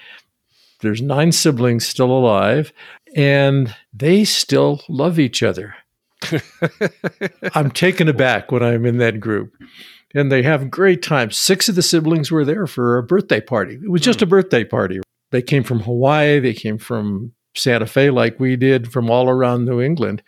There's 0.81 1.01
nine 1.01 1.33
siblings 1.33 1.87
still 1.87 2.11
alive, 2.11 2.73
and 3.15 3.75
they 3.93 4.25
still 4.25 4.83
love 4.89 5.19
each 5.19 5.43
other. 5.43 5.75
I'm 7.55 7.71
taken 7.71 8.09
aback 8.09 8.53
when 8.53 8.63
I'm 8.63 8.85
in 8.87 8.99
that 8.99 9.21
group 9.21 9.55
and 10.15 10.33
they 10.33 10.43
have 10.43 10.71
great 10.71 11.03
times. 11.03 11.37
Six 11.37 11.69
of 11.69 11.75
the 11.75 11.83
siblings 11.83 12.31
were 12.31 12.45
there 12.45 12.67
for 12.67 12.97
a 12.97 13.03
birthday 13.03 13.41
party. 13.41 13.75
It 13.75 13.91
was 13.91 14.01
just 14.01 14.21
hmm. 14.21 14.25
a 14.25 14.29
birthday 14.29 14.65
party. 14.65 15.01
They 15.31 15.43
came 15.43 15.63
from 15.63 15.81
Hawaii, 15.81 16.39
they 16.39 16.55
came 16.55 16.79
from 16.79 17.33
Santa 17.55 17.87
Fe, 17.87 18.11
like 18.11 18.41
we 18.41 18.57
did, 18.57 18.93
from 18.93 19.11
all 19.11 19.29
around 19.29 19.65
New 19.65 19.81
England. 19.81 20.23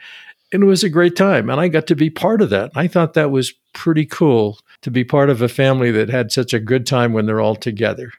And 0.53 0.63
it 0.63 0.67
was 0.67 0.83
a 0.83 0.89
great 0.89 1.17
time. 1.17 1.51
And 1.51 1.61
I 1.61 1.69
got 1.69 1.87
to 1.89 1.97
be 1.97 2.11
part 2.11 2.41
of 2.41 2.51
that. 2.51 2.71
I 2.75 2.87
thought 2.87 3.15
that 3.15 3.31
was 3.31 3.53
pretty 3.75 4.07
cool 4.07 4.59
to 4.83 4.91
be 4.91 5.05
part 5.05 5.31
of 5.31 5.43
a 5.43 5.49
family 5.49 5.91
that 5.91 6.09
had 6.09 6.33
such 6.33 6.55
a 6.55 6.61
good 6.61 6.87
time 6.87 7.13
when 7.13 7.27
they're 7.27 7.41
all 7.41 7.57
together. 7.57 8.13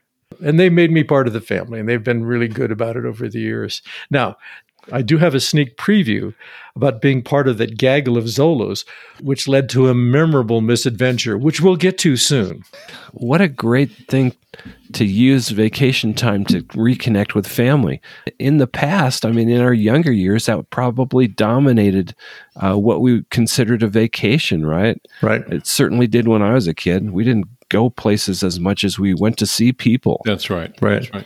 And 0.43 0.59
they 0.59 0.69
made 0.69 0.91
me 0.91 1.03
part 1.03 1.27
of 1.27 1.33
the 1.33 1.41
family, 1.41 1.79
and 1.79 1.89
they've 1.89 2.03
been 2.03 2.23
really 2.23 2.47
good 2.47 2.71
about 2.71 2.95
it 2.95 3.05
over 3.05 3.27
the 3.27 3.39
years. 3.39 3.81
Now, 4.09 4.37
I 4.91 5.01
do 5.01 5.17
have 5.17 5.35
a 5.35 5.39
sneak 5.39 5.75
preview 5.77 6.33
about 6.75 7.01
being 7.01 7.21
part 7.21 7.47
of 7.47 7.57
that 7.57 7.77
gaggle 7.77 8.17
of 8.17 8.25
Zolos, 8.25 8.85
which 9.21 9.47
led 9.47 9.69
to 9.69 9.89
a 9.89 9.93
memorable 9.93 10.61
misadventure, 10.61 11.37
which 11.37 11.61
we'll 11.61 11.75
get 11.75 11.97
to 11.99 12.15
soon. 12.15 12.63
What 13.11 13.41
a 13.41 13.47
great 13.47 13.91
thing 14.07 14.35
to 14.93 15.05
use 15.05 15.49
vacation 15.49 16.13
time 16.13 16.45
to 16.45 16.61
reconnect 16.63 17.35
with 17.35 17.47
family. 17.47 18.01
In 18.39 18.57
the 18.57 18.67
past, 18.67 19.25
I 19.25 19.31
mean, 19.31 19.49
in 19.49 19.61
our 19.61 19.73
younger 19.73 20.11
years, 20.11 20.45
that 20.45 20.69
probably 20.69 21.27
dominated 21.27 22.15
uh, 22.55 22.75
what 22.75 23.01
we 23.01 23.23
considered 23.29 23.83
a 23.83 23.87
vacation, 23.87 24.65
right? 24.65 24.99
Right. 25.21 25.41
It 25.49 25.67
certainly 25.67 26.07
did 26.07 26.27
when 26.27 26.41
I 26.41 26.53
was 26.53 26.67
a 26.67 26.73
kid. 26.73 27.11
We 27.11 27.23
didn't 27.23 27.47
go 27.69 27.89
places 27.89 28.43
as 28.43 28.59
much 28.59 28.83
as 28.83 28.97
we 28.97 29.13
went 29.13 29.37
to 29.37 29.45
see 29.45 29.71
people. 29.71 30.21
That's 30.25 30.49
right. 30.49 30.73
Right. 30.81 31.01
That's 31.01 31.13
right. 31.13 31.25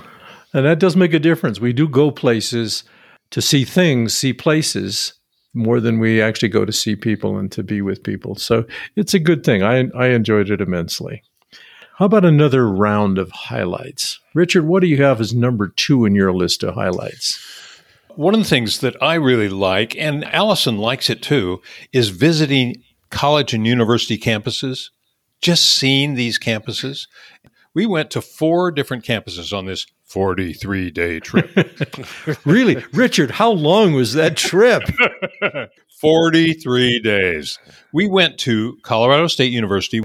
And 0.53 0.65
that 0.65 0.79
does 0.79 0.95
make 0.95 1.13
a 1.13 1.19
difference. 1.19 1.59
We 1.59 1.73
do 1.73 1.87
go 1.87 2.11
places 2.11 2.83
to 3.31 3.41
see 3.41 3.65
things, 3.65 4.13
see 4.13 4.33
places 4.33 5.13
more 5.53 5.79
than 5.79 5.99
we 5.99 6.21
actually 6.21 6.49
go 6.49 6.65
to 6.65 6.71
see 6.71 6.95
people 6.95 7.37
and 7.37 7.51
to 7.51 7.63
be 7.63 7.81
with 7.81 8.03
people. 8.03 8.35
So 8.35 8.65
it's 8.95 9.13
a 9.13 9.19
good 9.19 9.43
thing. 9.43 9.63
I, 9.63 9.87
I 9.95 10.07
enjoyed 10.07 10.49
it 10.49 10.61
immensely. 10.61 11.23
How 11.97 12.05
about 12.05 12.25
another 12.25 12.67
round 12.67 13.19
of 13.19 13.31
highlights? 13.31 14.19
Richard, 14.33 14.65
what 14.65 14.81
do 14.81 14.87
you 14.87 15.03
have 15.03 15.21
as 15.21 15.33
number 15.33 15.67
two 15.67 16.05
in 16.05 16.15
your 16.15 16.33
list 16.33 16.63
of 16.63 16.73
highlights? 16.73 17.39
One 18.15 18.33
of 18.33 18.39
the 18.39 18.49
things 18.49 18.79
that 18.79 19.01
I 19.01 19.13
really 19.15 19.49
like, 19.49 19.95
and 19.95 20.25
Alison 20.25 20.79
likes 20.79 21.11
it 21.11 21.21
too, 21.21 21.61
is 21.91 22.09
visiting 22.09 22.81
college 23.11 23.53
and 23.53 23.67
university 23.67 24.17
campuses, 24.17 24.89
just 25.39 25.65
seeing 25.65 26.15
these 26.15 26.39
campuses. 26.39 27.07
We 27.75 27.85
went 27.85 28.09
to 28.11 28.21
four 28.21 28.71
different 28.71 29.05
campuses 29.05 29.55
on 29.55 29.67
this 29.67 29.85
43 30.05 30.89
day 30.89 31.19
trip. 31.19 31.51
Really, 32.45 32.83
Richard, 32.93 33.31
how 33.31 33.51
long 33.51 33.93
was 33.93 34.13
that 34.13 34.35
trip? 34.35 34.83
43 36.03 36.99
days. 36.99 37.59
We 37.93 38.09
went 38.09 38.37
to 38.39 38.77
Colorado 38.83 39.27
State 39.27 39.53
University. 39.53 40.01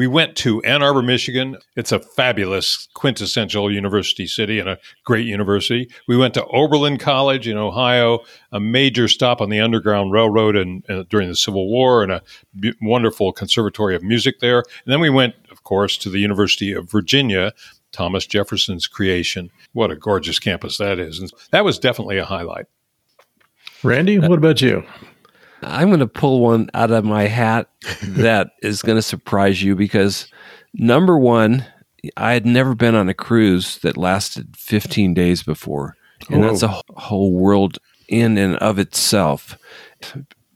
We 0.00 0.06
went 0.06 0.34
to 0.36 0.62
Ann 0.62 0.82
Arbor, 0.82 1.02
Michigan. 1.02 1.58
It's 1.76 1.92
a 1.92 1.98
fabulous, 1.98 2.88
quintessential 2.94 3.70
university 3.70 4.26
city 4.26 4.58
and 4.58 4.66
a 4.66 4.78
great 5.04 5.26
university. 5.26 5.90
We 6.08 6.16
went 6.16 6.32
to 6.34 6.46
Oberlin 6.46 6.96
College 6.96 7.46
in 7.46 7.58
Ohio, 7.58 8.20
a 8.50 8.58
major 8.58 9.08
stop 9.08 9.42
on 9.42 9.50
the 9.50 9.60
Underground 9.60 10.10
Railroad 10.10 10.56
and, 10.56 10.88
uh, 10.88 11.04
during 11.10 11.28
the 11.28 11.36
Civil 11.36 11.68
War, 11.68 12.02
and 12.02 12.12
a 12.12 12.22
b- 12.58 12.72
wonderful 12.80 13.30
conservatory 13.34 13.94
of 13.94 14.02
music 14.02 14.40
there. 14.40 14.60
And 14.60 14.90
then 14.90 15.00
we 15.00 15.10
went, 15.10 15.34
of 15.50 15.64
course, 15.64 15.98
to 15.98 16.08
the 16.08 16.20
University 16.20 16.72
of 16.72 16.90
Virginia. 16.90 17.52
Thomas 17.92 18.24
Jefferson's 18.24 18.86
creation. 18.86 19.50
What 19.74 19.90
a 19.90 19.96
gorgeous 19.96 20.38
campus 20.38 20.78
that 20.78 20.98
is. 20.98 21.18
And 21.18 21.30
that 21.50 21.66
was 21.66 21.78
definitely 21.78 22.16
a 22.16 22.24
highlight. 22.24 22.64
Randy, 23.82 24.18
what 24.18 24.38
about 24.38 24.62
you? 24.62 24.82
I'm 25.62 25.88
going 25.88 26.00
to 26.00 26.06
pull 26.06 26.40
one 26.40 26.70
out 26.74 26.90
of 26.90 27.04
my 27.04 27.24
hat 27.24 27.68
that 28.02 28.52
is 28.62 28.82
going 28.82 28.96
to 28.96 29.02
surprise 29.02 29.62
you 29.62 29.76
because 29.76 30.26
number 30.74 31.18
one, 31.18 31.64
I 32.16 32.32
had 32.32 32.46
never 32.46 32.74
been 32.74 32.94
on 32.94 33.08
a 33.08 33.14
cruise 33.14 33.78
that 33.78 33.96
lasted 33.96 34.56
15 34.56 35.14
days 35.14 35.42
before. 35.42 35.96
And 36.28 36.44
that's 36.44 36.62
a 36.62 36.82
whole 36.96 37.32
world 37.32 37.78
in 38.08 38.36
and 38.36 38.56
of 38.56 38.78
itself. 38.78 39.56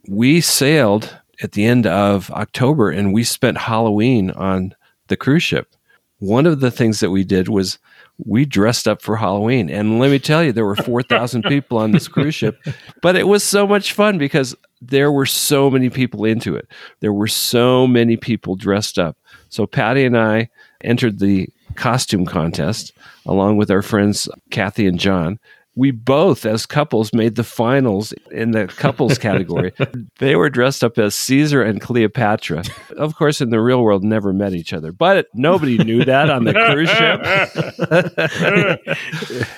We 0.09 0.41
sailed 0.41 1.19
at 1.43 1.53
the 1.53 1.65
end 1.65 1.87
of 1.87 2.31
October 2.31 2.91
and 2.91 3.13
we 3.13 3.25
spent 3.25 3.59
Halloween 3.59 4.31
on 4.31 4.75
the 5.09 5.17
cruise 5.17 5.43
ship. 5.43 5.75
One 6.19 6.47
of 6.47 6.61
the 6.61 6.71
things 6.71 7.01
that 7.01 7.11
we 7.11 7.25
did 7.25 7.49
was 7.49 7.79
we 8.19 8.45
dressed 8.45 8.87
up 8.87 9.03
for 9.03 9.17
Halloween. 9.17 9.69
And 9.69 9.99
let 9.99 10.11
me 10.11 10.19
tell 10.19 10.43
you, 10.43 10.53
there 10.53 10.65
were 10.65 10.77
4,000 10.77 11.43
people 11.49 11.79
on 11.79 11.91
this 11.91 12.09
cruise 12.09 12.35
ship, 12.35 12.65
but 13.03 13.17
it 13.17 13.27
was 13.27 13.43
so 13.43 13.67
much 13.67 13.93
fun 13.93 14.19
because 14.19 14.55
there 14.81 15.11
were 15.11 15.27
so 15.27 15.71
many 15.71 15.91
people 15.91 16.25
into 16.25 16.55
it. 16.55 16.69
There 17.01 17.13
were 17.13 17.27
so 17.27 17.87
many 17.87 18.17
people 18.17 18.55
dressed 18.57 18.99
up. 18.99 19.17
So 19.49 19.67
Patti 19.67 20.05
and 20.05 20.17
I 20.17 20.51
entered 20.83 21.19
the 21.19 21.49
costume 21.75 22.25
contest 22.25 22.93
along 23.27 23.57
with 23.57 23.71
our 23.71 23.83
friends 23.83 24.29
Kathy 24.51 24.87
and 24.87 24.99
John. 24.99 25.39
We 25.77 25.91
both, 25.91 26.47
as 26.47 26.67
couples, 26.67 27.13
made 27.13 27.35
the 27.35 27.43
finals 27.43 28.13
in 28.31 28.53
the 28.53 28.69
couples 28.69 29.19
category. 29.19 29.73
they 30.19 30.37
were 30.37 30.49
dressed 30.49 30.85
up 30.85 30.99
as 30.99 31.17
Caesar 31.17 31.63
and 31.63 31.81
Cleopatra. 31.81 32.63
Of 32.97 33.17
course, 33.17 33.41
in 33.41 33.51
the 33.51 33.61
real 33.61 33.83
world, 33.83 34.05
never 34.05 34.33
met 34.33 34.55
each 34.55 34.73
other, 34.73 34.93
but 34.93 35.27
nobody 35.35 35.79
knew 35.79 36.05
that 36.05 36.31
on 36.31 36.45
the 36.45 36.55
cruise 36.55 36.91
ship. 36.91 37.21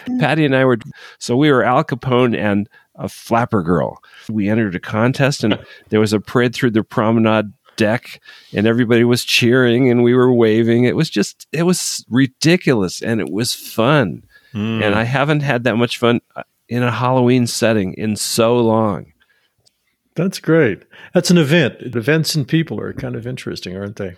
Patti 0.20 0.46
and 0.46 0.56
I 0.56 0.64
were, 0.64 0.78
so 1.18 1.37
we 1.37 1.52
were 1.52 1.62
Al 1.62 1.85
Capone 1.85 2.37
and 2.37 2.66
a 2.94 3.08
flapper 3.11 3.62
girl. 3.62 4.02
We 4.30 4.49
entered 4.49 4.75
a 4.75 4.80
contest, 4.80 5.44
and 5.44 5.58
there 5.90 6.00
was 6.00 6.14
a 6.14 6.20
parade 6.20 6.54
through 6.54 6.70
the 6.70 6.82
promenade 6.82 7.52
deck 7.76 8.20
and 8.54 8.66
everybody 8.66 9.04
was 9.04 9.23
cheering 9.23 9.90
and 9.90 10.02
we 10.02 10.14
were 10.14 10.32
waving 10.32 10.85
it 10.85 10.96
was 10.96 11.11
just 11.11 11.46
it 11.52 11.64
was 11.64 12.04
ridiculous 12.08 13.02
and 13.02 13.20
it 13.20 13.30
was 13.30 13.52
fun 13.52 14.23
Mm. 14.54 14.82
and 14.82 14.94
I 14.94 15.04
haven't 15.04 15.40
had 15.40 15.64
that 15.64 15.76
much 15.76 15.98
fun 15.98 16.20
uh, 16.34 16.42
in 16.68 16.82
a 16.82 16.90
Halloween 16.90 17.46
setting 17.46 17.94
in 17.94 18.16
so 18.16 18.56
long. 18.58 19.12
That's 20.14 20.38
great. 20.38 20.82
That's 21.12 21.30
an 21.30 21.38
event. 21.38 21.76
Events 21.94 22.34
and 22.34 22.48
people 22.48 22.80
are 22.80 22.92
kind 22.94 23.16
of 23.16 23.26
interesting, 23.26 23.76
aren't 23.76 23.96
they? 23.96 24.16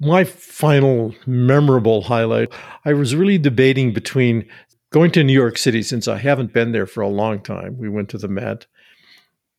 My 0.00 0.22
final 0.22 1.14
memorable 1.26 2.02
highlight 2.02 2.52
I 2.84 2.92
was 2.92 3.16
really 3.16 3.38
debating 3.38 3.92
between 3.92 4.46
going 4.90 5.10
to 5.12 5.24
New 5.24 5.32
York 5.32 5.58
City 5.58 5.82
since 5.82 6.06
I 6.08 6.18
haven't 6.18 6.52
been 6.52 6.72
there 6.72 6.86
for 6.86 7.00
a 7.00 7.08
long 7.08 7.40
time. 7.40 7.78
We 7.78 7.88
went 7.88 8.08
to 8.10 8.18
the 8.18 8.28
Met, 8.28 8.66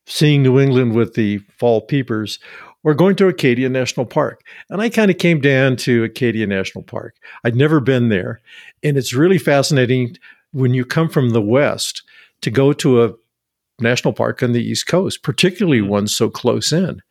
seeing 0.05 0.41
New 0.41 0.59
England 0.59 0.95
with 0.95 1.15
the 1.15 1.39
fall 1.57 1.81
peepers, 1.81 2.39
or 2.83 2.93
going 2.93 3.15
to 3.17 3.27
Acadia 3.27 3.69
National 3.69 4.05
Park. 4.05 4.41
And 4.69 4.81
I 4.81 4.89
kind 4.89 5.12
of 5.12 5.17
came 5.17 5.41
down 5.41 5.75
to 5.77 6.03
Acadia 6.05 6.48
National 6.48 6.83
Park. 6.83 7.15
I'd 7.43 7.55
never 7.55 7.79
been 7.79 8.09
there. 8.09 8.41
And 8.83 8.98
it's 8.98 9.13
really 9.13 9.38
fascinating 9.38 10.15
when 10.51 10.74
you 10.74 10.86
come 10.86 11.09
from 11.09 11.31
the 11.31 11.41
West 11.41 12.03
to 12.41 12.50
go 12.51 12.71
to 12.74 13.03
a 13.03 13.13
national 13.81 14.13
park 14.13 14.41
on 14.43 14.53
the 14.53 14.63
East 14.63 14.88
Coast, 14.88 15.24
particularly 15.24 15.79
Mm-hmm. 15.81 15.89
one 15.89 16.07
so 16.07 16.29
close 16.29 16.71
in. 16.71 17.01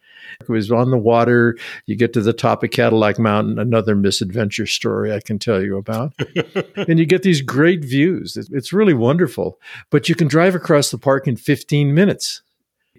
It 0.40 0.48
was 0.48 0.70
on 0.70 0.90
the 0.90 0.98
water. 0.98 1.56
You 1.86 1.96
get 1.96 2.12
to 2.12 2.20
the 2.20 2.34
top 2.34 2.62
of 2.62 2.70
Cadillac 2.70 3.18
Mountain, 3.18 3.58
another 3.58 3.94
misadventure 3.94 4.66
story 4.66 5.12
I 5.12 5.20
can 5.20 5.38
tell 5.38 5.62
you 5.62 5.78
about. 5.78 6.12
and 6.76 6.98
you 6.98 7.06
get 7.06 7.22
these 7.22 7.40
great 7.40 7.82
views. 7.82 8.36
It's 8.52 8.72
really 8.72 8.92
wonderful. 8.92 9.58
But 9.90 10.08
you 10.08 10.14
can 10.14 10.28
drive 10.28 10.54
across 10.54 10.90
the 10.90 10.98
park 10.98 11.26
in 11.26 11.36
15 11.36 11.94
minutes. 11.94 12.42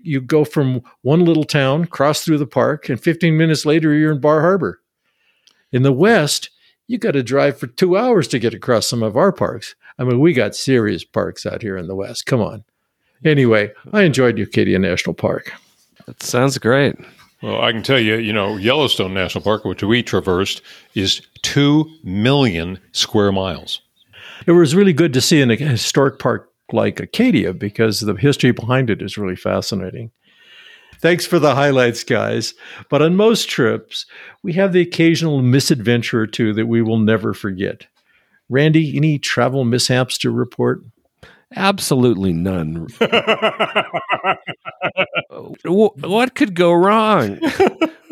You 0.03 0.21
go 0.21 0.45
from 0.45 0.81
one 1.01 1.25
little 1.25 1.43
town, 1.43 1.85
cross 1.85 2.23
through 2.23 2.37
the 2.37 2.47
park, 2.47 2.89
and 2.89 2.99
15 2.99 3.35
minutes 3.37 3.65
later, 3.65 3.93
you're 3.93 4.11
in 4.11 4.21
Bar 4.21 4.41
Harbor. 4.41 4.79
In 5.71 5.83
the 5.83 5.91
West, 5.93 6.49
you 6.87 6.97
got 6.97 7.11
to 7.11 7.23
drive 7.23 7.59
for 7.59 7.67
two 7.67 7.97
hours 7.97 8.27
to 8.29 8.39
get 8.39 8.53
across 8.53 8.87
some 8.87 9.03
of 9.03 9.15
our 9.15 9.31
parks. 9.31 9.75
I 9.97 10.03
mean, 10.03 10.19
we 10.19 10.33
got 10.33 10.55
serious 10.55 11.03
parks 11.03 11.45
out 11.45 11.61
here 11.61 11.77
in 11.77 11.87
the 11.87 11.95
West. 11.95 12.25
Come 12.25 12.41
on. 12.41 12.63
Anyway, 13.23 13.71
I 13.93 14.03
enjoyed 14.03 14.39
Acadia 14.39 14.79
National 14.79 15.13
Park. 15.13 15.53
That 16.07 16.23
sounds 16.23 16.57
great. 16.57 16.95
Well, 17.41 17.61
I 17.61 17.71
can 17.71 17.83
tell 17.83 17.99
you, 17.99 18.15
you 18.15 18.33
know, 18.33 18.57
Yellowstone 18.57 19.13
National 19.13 19.43
Park, 19.43 19.65
which 19.65 19.83
we 19.83 20.03
traversed, 20.03 20.61
is 20.95 21.21
2 21.43 21.85
million 22.03 22.79
square 22.91 23.31
miles. 23.31 23.81
It 24.45 24.53
was 24.53 24.75
really 24.75 24.93
good 24.93 25.13
to 25.13 25.21
see 25.21 25.41
in 25.41 25.51
a 25.51 25.55
historic 25.55 26.19
park 26.19 26.48
like 26.73 26.99
Acadia 26.99 27.53
because 27.53 27.99
the 27.99 28.15
history 28.15 28.51
behind 28.51 28.89
it 28.89 29.01
is 29.01 29.17
really 29.17 29.35
fascinating. 29.35 30.11
Thanks 31.01 31.25
for 31.25 31.39
the 31.39 31.55
highlights, 31.55 32.03
guys. 32.03 32.53
But 32.89 33.01
on 33.01 33.15
most 33.15 33.49
trips, 33.49 34.05
we 34.43 34.53
have 34.53 34.73
the 34.73 34.81
occasional 34.81 35.41
misadventure 35.41 36.21
or 36.21 36.27
two 36.27 36.53
that 36.53 36.67
we 36.67 36.81
will 36.81 36.97
never 36.97 37.33
forget. 37.33 37.87
Randy, 38.49 38.97
any 38.97 39.17
travel 39.17 39.63
mishaps 39.63 40.17
to 40.19 40.31
report? 40.31 40.81
Absolutely 41.55 42.33
none. 42.33 42.87
What 45.65 46.35
could 46.35 46.55
go 46.55 46.71
wrong? 46.71 47.39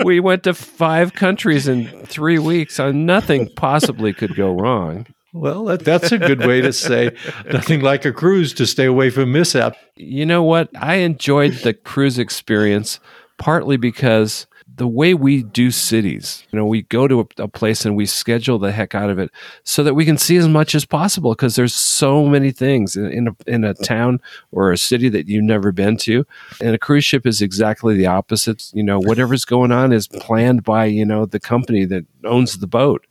we 0.04 0.20
went 0.20 0.44
to 0.44 0.54
five 0.54 1.14
countries 1.14 1.68
in 1.68 1.88
three 2.06 2.40
weeks, 2.40 2.80
and 2.80 3.06
nothing 3.06 3.50
possibly 3.56 4.14
could 4.14 4.36
go 4.36 4.52
wrong. 4.52 5.06
Well, 5.40 5.66
that, 5.66 5.82
that's 5.82 6.12
a 6.12 6.18
good 6.18 6.46
way 6.46 6.62
to 6.62 6.74
say 6.74 7.16
nothing 7.52 7.82
like 7.82 8.06
a 8.06 8.12
cruise 8.12 8.54
to 8.56 8.66
stay 8.66 8.86
away 8.86 9.10
from 9.10 9.32
mishap. 9.32 9.76
You 9.96 10.26
know 10.26 10.44
what? 10.44 10.70
I 10.76 10.96
enjoyed 10.96 11.54
the 11.54 11.74
cruise 11.74 12.20
experience 12.20 13.00
partly 13.38 13.78
because 13.78 14.48
the 14.78 14.88
way 14.88 15.14
we 15.14 15.42
do 15.42 15.72
cities, 15.72 16.46
you 16.52 16.58
know, 16.58 16.66
we 16.66 16.84
go 16.84 17.08
to 17.08 17.22
a, 17.22 17.44
a 17.44 17.48
place 17.48 17.84
and 17.84 17.96
we 17.96 18.06
schedule 18.06 18.60
the 18.60 18.72
heck 18.72 18.94
out 18.94 19.10
of 19.10 19.18
it 19.18 19.32
so 19.64 19.84
that 19.84 19.96
we 19.96 20.06
can 20.06 20.18
see 20.18 20.38
as 20.38 20.48
much 20.48 20.76
as 20.76 20.86
possible 20.86 21.32
because 21.32 21.56
there's 21.56 21.74
so 21.74 22.28
many 22.28 22.52
things 22.52 22.96
in, 22.96 23.12
in, 23.12 23.28
a, 23.28 23.36
in 23.48 23.64
a 23.64 23.74
town 23.74 24.20
or 24.52 24.72
a 24.72 24.78
city 24.78 25.10
that 25.10 25.28
you've 25.28 25.44
never 25.44 25.72
been 25.72 25.98
to. 25.98 26.26
And 26.62 26.76
a 26.76 26.78
cruise 26.78 27.06
ship 27.06 27.26
is 27.26 27.42
exactly 27.42 27.96
the 27.96 28.06
opposite. 28.06 28.72
You 28.74 28.84
know, 28.84 29.00
whatever's 29.00 29.46
going 29.46 29.72
on 29.72 29.92
is 29.92 30.08
planned 30.08 30.64
by, 30.64 30.86
you 30.86 31.06
know, 31.06 31.26
the 31.26 31.40
company 31.40 31.86
that 31.86 32.06
owns 32.24 32.60
the 32.60 32.68
boat 32.68 33.08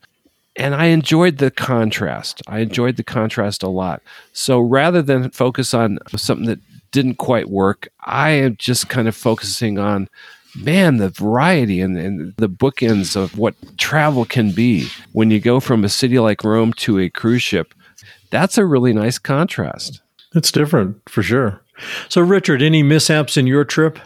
and 0.57 0.73
I 0.75 0.85
enjoyed 0.85 1.37
the 1.37 1.51
contrast. 1.51 2.41
I 2.47 2.59
enjoyed 2.59 2.97
the 2.97 3.03
contrast 3.03 3.63
a 3.63 3.69
lot. 3.69 4.01
So 4.33 4.59
rather 4.59 5.01
than 5.01 5.29
focus 5.29 5.73
on 5.73 5.99
something 6.15 6.47
that 6.47 6.59
didn't 6.91 7.15
quite 7.15 7.49
work, 7.49 7.87
I 8.05 8.31
am 8.31 8.57
just 8.57 8.89
kind 8.89 9.07
of 9.07 9.15
focusing 9.15 9.77
on 9.77 10.09
man 10.55 10.97
the 10.97 11.09
variety 11.09 11.79
and, 11.79 11.95
and 11.97 12.33
the 12.37 12.49
bookends 12.49 13.15
of 13.15 13.37
what 13.37 13.55
travel 13.77 14.25
can 14.25 14.51
be 14.51 14.87
when 15.11 15.29
you 15.29 15.39
go 15.39 15.59
from 15.59 15.83
a 15.83 15.89
city 15.89 16.17
like 16.17 16.43
Rome 16.43 16.73
to 16.73 16.99
a 16.99 17.09
cruise 17.09 17.43
ship. 17.43 17.73
That's 18.31 18.57
a 18.57 18.65
really 18.65 18.93
nice 18.93 19.19
contrast. 19.19 20.01
It's 20.33 20.51
different 20.51 21.07
for 21.07 21.21
sure. 21.21 21.61
So, 22.09 22.21
Richard, 22.21 22.61
any 22.61 22.81
mishaps 22.81 23.37
in 23.37 23.45
your 23.45 23.63
trip? 23.63 23.99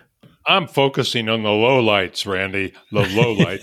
I'm 0.46 0.68
focusing 0.68 1.30
on 1.30 1.44
the 1.44 1.52
low 1.52 1.80
lights, 1.80 2.26
Randy, 2.26 2.74
the 2.92 3.08
low 3.10 3.34
light. 3.34 3.62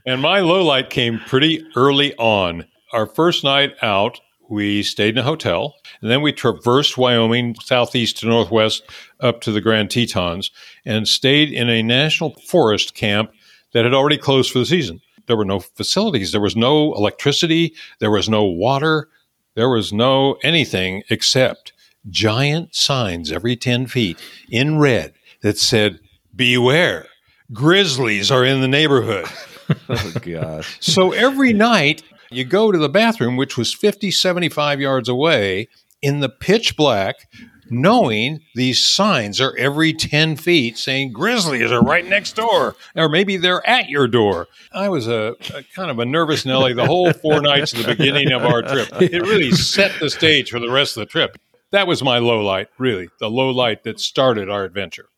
and 0.06 0.22
my 0.22 0.40
low 0.40 0.64
light 0.64 0.90
came 0.90 1.18
pretty 1.26 1.64
early 1.76 2.14
on. 2.16 2.66
Our 2.92 3.06
first 3.06 3.44
night 3.44 3.74
out, 3.82 4.20
we 4.48 4.82
stayed 4.82 5.14
in 5.14 5.18
a 5.18 5.22
hotel, 5.22 5.74
and 6.00 6.10
then 6.10 6.22
we 6.22 6.32
traversed 6.32 6.98
Wyoming, 6.98 7.54
southeast 7.62 8.18
to 8.18 8.26
northwest, 8.26 8.82
up 9.20 9.40
to 9.42 9.52
the 9.52 9.60
Grand 9.60 9.90
Tetons, 9.90 10.50
and 10.84 11.06
stayed 11.06 11.52
in 11.52 11.68
a 11.68 11.82
national 11.82 12.34
forest 12.46 12.94
camp 12.94 13.30
that 13.72 13.84
had 13.84 13.94
already 13.94 14.18
closed 14.18 14.50
for 14.50 14.58
the 14.58 14.66
season. 14.66 15.00
There 15.26 15.36
were 15.36 15.44
no 15.44 15.60
facilities, 15.60 16.32
there 16.32 16.40
was 16.40 16.56
no 16.56 16.94
electricity, 16.94 17.74
there 18.00 18.10
was 18.10 18.28
no 18.28 18.42
water, 18.44 19.08
there 19.54 19.68
was 19.68 19.92
no 19.92 20.36
anything 20.42 21.04
except 21.10 21.72
giant 22.08 22.74
signs 22.74 23.30
every 23.30 23.56
10 23.56 23.86
feet 23.86 24.18
in 24.50 24.78
red 24.78 25.12
that 25.42 25.58
said, 25.58 26.00
Beware, 26.34 27.06
grizzlies 27.52 28.30
are 28.30 28.44
in 28.44 28.60
the 28.60 28.68
neighborhood. 28.68 29.26
Oh 29.88 30.12
gosh. 30.22 30.78
so 30.80 31.12
every 31.12 31.52
night 31.52 32.02
you 32.32 32.44
go 32.44 32.72
to 32.72 32.78
the 32.78 32.88
bathroom, 32.88 33.36
which 33.36 33.56
was 33.56 33.72
50, 33.72 34.10
75 34.10 34.80
yards 34.80 35.08
away, 35.08 35.68
in 36.02 36.18
the 36.18 36.28
pitch 36.28 36.76
black, 36.76 37.28
knowing 37.70 38.40
these 38.56 38.84
signs 38.84 39.40
are 39.40 39.54
every 39.56 39.92
10 39.92 40.34
feet 40.36 40.76
saying 40.76 41.12
grizzlies 41.12 41.70
are 41.70 41.82
right 41.82 42.04
next 42.04 42.34
door, 42.34 42.74
or 42.96 43.08
maybe 43.08 43.36
they're 43.36 43.64
at 43.68 43.88
your 43.88 44.08
door. 44.08 44.48
I 44.72 44.88
was 44.88 45.06
a, 45.06 45.36
a 45.54 45.62
kind 45.74 45.90
of 45.90 46.00
a 46.00 46.04
nervous 46.04 46.44
Nelly 46.44 46.72
the 46.72 46.86
whole 46.86 47.12
four 47.12 47.40
nights 47.40 47.72
at 47.72 47.84
the 47.84 47.94
beginning 47.94 48.32
of 48.32 48.42
our 48.44 48.62
trip. 48.62 48.88
It 49.00 49.22
really 49.22 49.52
set 49.52 49.92
the 50.00 50.10
stage 50.10 50.50
for 50.50 50.58
the 50.58 50.70
rest 50.70 50.96
of 50.96 51.02
the 51.02 51.06
trip. 51.06 51.38
That 51.72 51.86
was 51.86 52.02
my 52.02 52.18
low 52.18 52.40
light, 52.40 52.68
really, 52.78 53.10
the 53.20 53.30
low 53.30 53.50
light 53.50 53.84
that 53.84 54.00
started 54.00 54.50
our 54.50 54.64
adventure. 54.64 55.09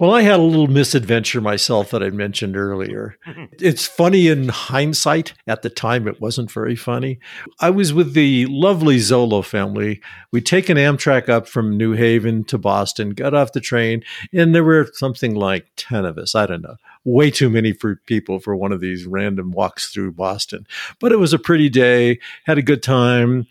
Well, 0.00 0.14
I 0.14 0.22
had 0.22 0.40
a 0.40 0.42
little 0.42 0.66
misadventure 0.66 1.42
myself 1.42 1.90
that 1.90 2.02
I 2.02 2.08
mentioned 2.08 2.56
earlier. 2.56 3.18
It's 3.62 3.86
funny 3.86 4.28
in 4.28 4.48
hindsight. 4.48 5.34
At 5.46 5.60
the 5.60 5.68
time, 5.68 6.08
it 6.08 6.18
wasn't 6.18 6.50
very 6.50 6.74
funny. 6.74 7.18
I 7.60 7.68
was 7.68 7.92
with 7.92 8.14
the 8.14 8.46
lovely 8.46 8.96
Zolo 8.96 9.44
family. 9.44 10.00
We'd 10.32 10.46
taken 10.46 10.78
Amtrak 10.78 11.28
up 11.28 11.46
from 11.46 11.76
New 11.76 11.92
Haven 11.92 12.44
to 12.44 12.56
Boston, 12.56 13.10
got 13.10 13.34
off 13.34 13.52
the 13.52 13.60
train, 13.60 14.02
and 14.32 14.54
there 14.54 14.64
were 14.64 14.88
something 14.94 15.34
like 15.34 15.66
10 15.76 16.06
of 16.06 16.16
us. 16.16 16.34
I 16.34 16.46
don't 16.46 16.62
know. 16.62 16.76
Way 17.04 17.30
too 17.30 17.50
many 17.50 17.72
for 17.72 17.96
people 18.06 18.40
for 18.40 18.56
one 18.56 18.72
of 18.72 18.80
these 18.80 19.04
random 19.04 19.50
walks 19.50 19.92
through 19.92 20.12
Boston. 20.12 20.66
But 21.00 21.12
it 21.12 21.18
was 21.18 21.34
a 21.34 21.38
pretty 21.38 21.68
day, 21.68 22.18
had 22.46 22.56
a 22.56 22.62
good 22.62 22.82
time. 22.82 23.46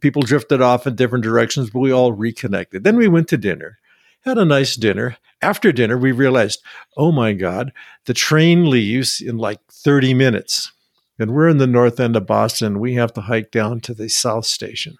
People 0.00 0.22
drifted 0.22 0.60
off 0.60 0.88
in 0.88 0.96
different 0.96 1.22
directions, 1.22 1.70
but 1.70 1.78
we 1.78 1.92
all 1.92 2.12
reconnected. 2.12 2.82
Then 2.82 2.96
we 2.96 3.06
went 3.06 3.28
to 3.28 3.36
dinner 3.36 3.78
had 4.24 4.38
a 4.38 4.44
nice 4.44 4.76
dinner. 4.76 5.16
After 5.40 5.72
dinner, 5.72 5.98
we 5.98 6.12
realized, 6.12 6.62
oh 6.96 7.12
my 7.12 7.32
God, 7.32 7.72
the 8.06 8.14
train 8.14 8.70
leaves 8.70 9.20
in 9.20 9.36
like 9.38 9.58
30 9.70 10.14
minutes. 10.14 10.72
And 11.18 11.32
we're 11.32 11.48
in 11.48 11.58
the 11.58 11.66
north 11.66 12.00
end 12.00 12.16
of 12.16 12.26
Boston. 12.26 12.80
We 12.80 12.94
have 12.94 13.12
to 13.14 13.22
hike 13.22 13.50
down 13.50 13.80
to 13.80 13.94
the 13.94 14.08
South 14.08 14.46
Station. 14.46 14.96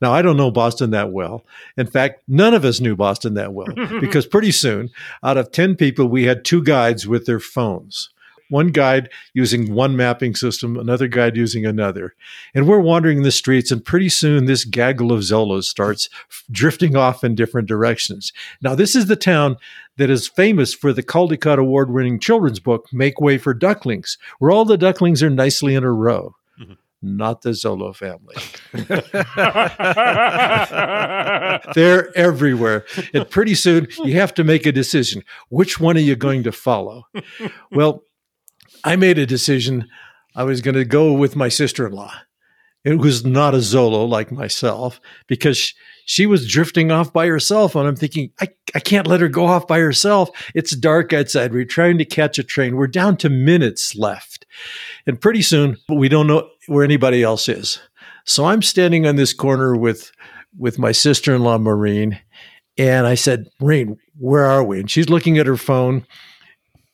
Now, 0.00 0.12
I 0.12 0.22
don't 0.22 0.36
know 0.36 0.50
Boston 0.50 0.90
that 0.90 1.12
well. 1.12 1.44
In 1.76 1.86
fact, 1.86 2.22
none 2.26 2.54
of 2.54 2.64
us 2.64 2.80
knew 2.80 2.96
Boston 2.96 3.34
that 3.34 3.52
well 3.52 3.68
because 4.00 4.26
pretty 4.26 4.50
soon, 4.50 4.90
out 5.22 5.36
of 5.36 5.52
10 5.52 5.76
people, 5.76 6.06
we 6.06 6.24
had 6.24 6.44
two 6.44 6.62
guides 6.62 7.06
with 7.06 7.26
their 7.26 7.40
phones. 7.40 8.10
One 8.50 8.68
guide 8.68 9.08
using 9.32 9.74
one 9.74 9.96
mapping 9.96 10.34
system, 10.34 10.76
another 10.76 11.08
guide 11.08 11.36
using 11.36 11.64
another. 11.64 12.14
And 12.54 12.68
we're 12.68 12.80
wandering 12.80 13.22
the 13.22 13.32
streets, 13.32 13.70
and 13.70 13.84
pretty 13.84 14.10
soon 14.10 14.44
this 14.44 14.64
gaggle 14.64 15.12
of 15.12 15.20
Zolos 15.20 15.64
starts 15.64 16.08
drifting 16.50 16.96
off 16.96 17.24
in 17.24 17.34
different 17.34 17.68
directions. 17.68 18.32
Now, 18.60 18.74
this 18.74 18.94
is 18.94 19.06
the 19.06 19.16
town 19.16 19.56
that 19.96 20.10
is 20.10 20.28
famous 20.28 20.74
for 20.74 20.92
the 20.92 21.02
Caldecott 21.02 21.58
Award 21.58 21.90
winning 21.90 22.18
children's 22.18 22.60
book, 22.60 22.86
Make 22.92 23.20
Way 23.20 23.38
for 23.38 23.54
Ducklings, 23.54 24.18
where 24.38 24.50
all 24.50 24.64
the 24.64 24.78
ducklings 24.78 25.22
are 25.22 25.30
nicely 25.30 25.74
in 25.74 25.84
a 25.84 25.92
row. 25.92 26.34
Mm-hmm. 26.60 26.74
Not 27.02 27.42
the 27.42 27.50
Zolo 27.50 27.96
family. 27.96 28.36
They're 31.74 32.16
everywhere. 32.16 32.84
And 33.14 33.28
pretty 33.28 33.54
soon 33.54 33.88
you 34.04 34.18
have 34.18 34.34
to 34.34 34.44
make 34.44 34.66
a 34.66 34.72
decision. 34.72 35.24
Which 35.48 35.80
one 35.80 35.96
are 35.96 36.00
you 36.00 36.16
going 36.16 36.42
to 36.42 36.52
follow? 36.52 37.06
Well, 37.70 38.02
I 38.84 38.96
made 38.96 39.18
a 39.18 39.26
decision. 39.26 39.88
I 40.34 40.44
was 40.44 40.60
going 40.60 40.74
to 40.74 40.84
go 40.84 41.12
with 41.12 41.36
my 41.36 41.48
sister 41.48 41.86
in 41.86 41.92
law. 41.92 42.12
It 42.84 42.98
was 42.98 43.24
not 43.24 43.54
a 43.54 43.58
Zolo 43.58 44.08
like 44.08 44.32
myself 44.32 45.00
because 45.26 45.58
sh- 45.58 45.74
she 46.06 46.24
was 46.24 46.50
drifting 46.50 46.90
off 46.90 47.12
by 47.12 47.26
herself. 47.26 47.74
And 47.74 47.86
I'm 47.86 47.96
thinking, 47.96 48.30
I, 48.40 48.48
I 48.74 48.80
can't 48.80 49.06
let 49.06 49.20
her 49.20 49.28
go 49.28 49.44
off 49.44 49.66
by 49.66 49.78
herself. 49.80 50.30
It's 50.54 50.74
dark 50.74 51.12
outside. 51.12 51.52
We're 51.52 51.66
trying 51.66 51.98
to 51.98 52.04
catch 52.06 52.38
a 52.38 52.42
train. 52.42 52.76
We're 52.76 52.86
down 52.86 53.18
to 53.18 53.28
minutes 53.28 53.94
left. 53.94 54.46
And 55.06 55.20
pretty 55.20 55.42
soon, 55.42 55.76
we 55.90 56.08
don't 56.08 56.26
know 56.26 56.48
where 56.68 56.84
anybody 56.84 57.22
else 57.22 57.48
is. 57.48 57.78
So 58.24 58.46
I'm 58.46 58.62
standing 58.62 59.06
on 59.06 59.16
this 59.16 59.34
corner 59.34 59.76
with, 59.76 60.10
with 60.58 60.78
my 60.78 60.92
sister 60.92 61.34
in 61.34 61.42
law, 61.42 61.58
Maureen. 61.58 62.18
And 62.78 63.06
I 63.06 63.14
said, 63.14 63.50
Maureen, 63.60 63.98
where 64.18 64.46
are 64.46 64.64
we? 64.64 64.80
And 64.80 64.90
she's 64.90 65.10
looking 65.10 65.36
at 65.38 65.46
her 65.46 65.56
phone 65.58 66.06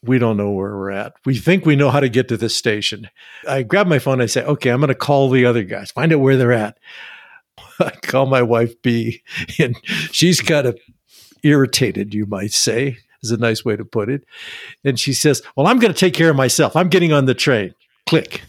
we 0.07 0.19
don't 0.19 0.37
know 0.37 0.51
where 0.51 0.77
we're 0.77 0.91
at. 0.91 1.15
We 1.25 1.37
think 1.37 1.67
we 1.67 1.77
know 1.77 1.91
how 1.91 2.01
to 2.01 2.09
get 2.09 2.29
to 2.29 2.37
this 2.37 2.55
station. 2.57 3.09
I 3.49 3.63
grab 3.63 3.87
my 3.87 3.99
phone. 3.99 4.21
I 4.21 4.27
say, 4.27 4.45
okay, 4.45 4.71
I'm 4.71 4.81
going 4.81 4.89
to 4.89 4.95
call 4.95 5.31
the 5.31 5.45
other 5.47 5.63
guys, 5.63 5.91
find 5.91 6.13
out 6.13 6.21
where 6.21 6.37
they're 6.37 6.53
at. 6.53 6.79
I 7.81 7.91
call 7.91 8.27
my 8.27 8.43
wife 8.43 8.81
Bee, 8.83 9.23
and 9.59 9.77
she's 10.13 10.41
kind 10.41 10.67
of 10.67 10.79
irritated, 11.43 12.15
you 12.15 12.27
might 12.27 12.53
say, 12.53 12.99
is 13.23 13.31
a 13.31 13.37
nice 13.37 13.65
way 13.65 13.77
to 13.77 13.85
put 13.85 14.09
it. 14.09 14.25
And 14.85 14.99
she 14.99 15.13
says, 15.13 15.43
Well, 15.57 15.67
I'm 15.67 15.79
going 15.79 15.93
to 15.93 15.99
take 15.99 16.15
care 16.15 16.31
of 16.31 16.37
myself. 16.37 16.77
I'm 16.77 16.89
getting 16.89 17.13
on 17.13 17.27
the 17.27 17.35
train. 17.35 17.75
Click. 18.07 18.43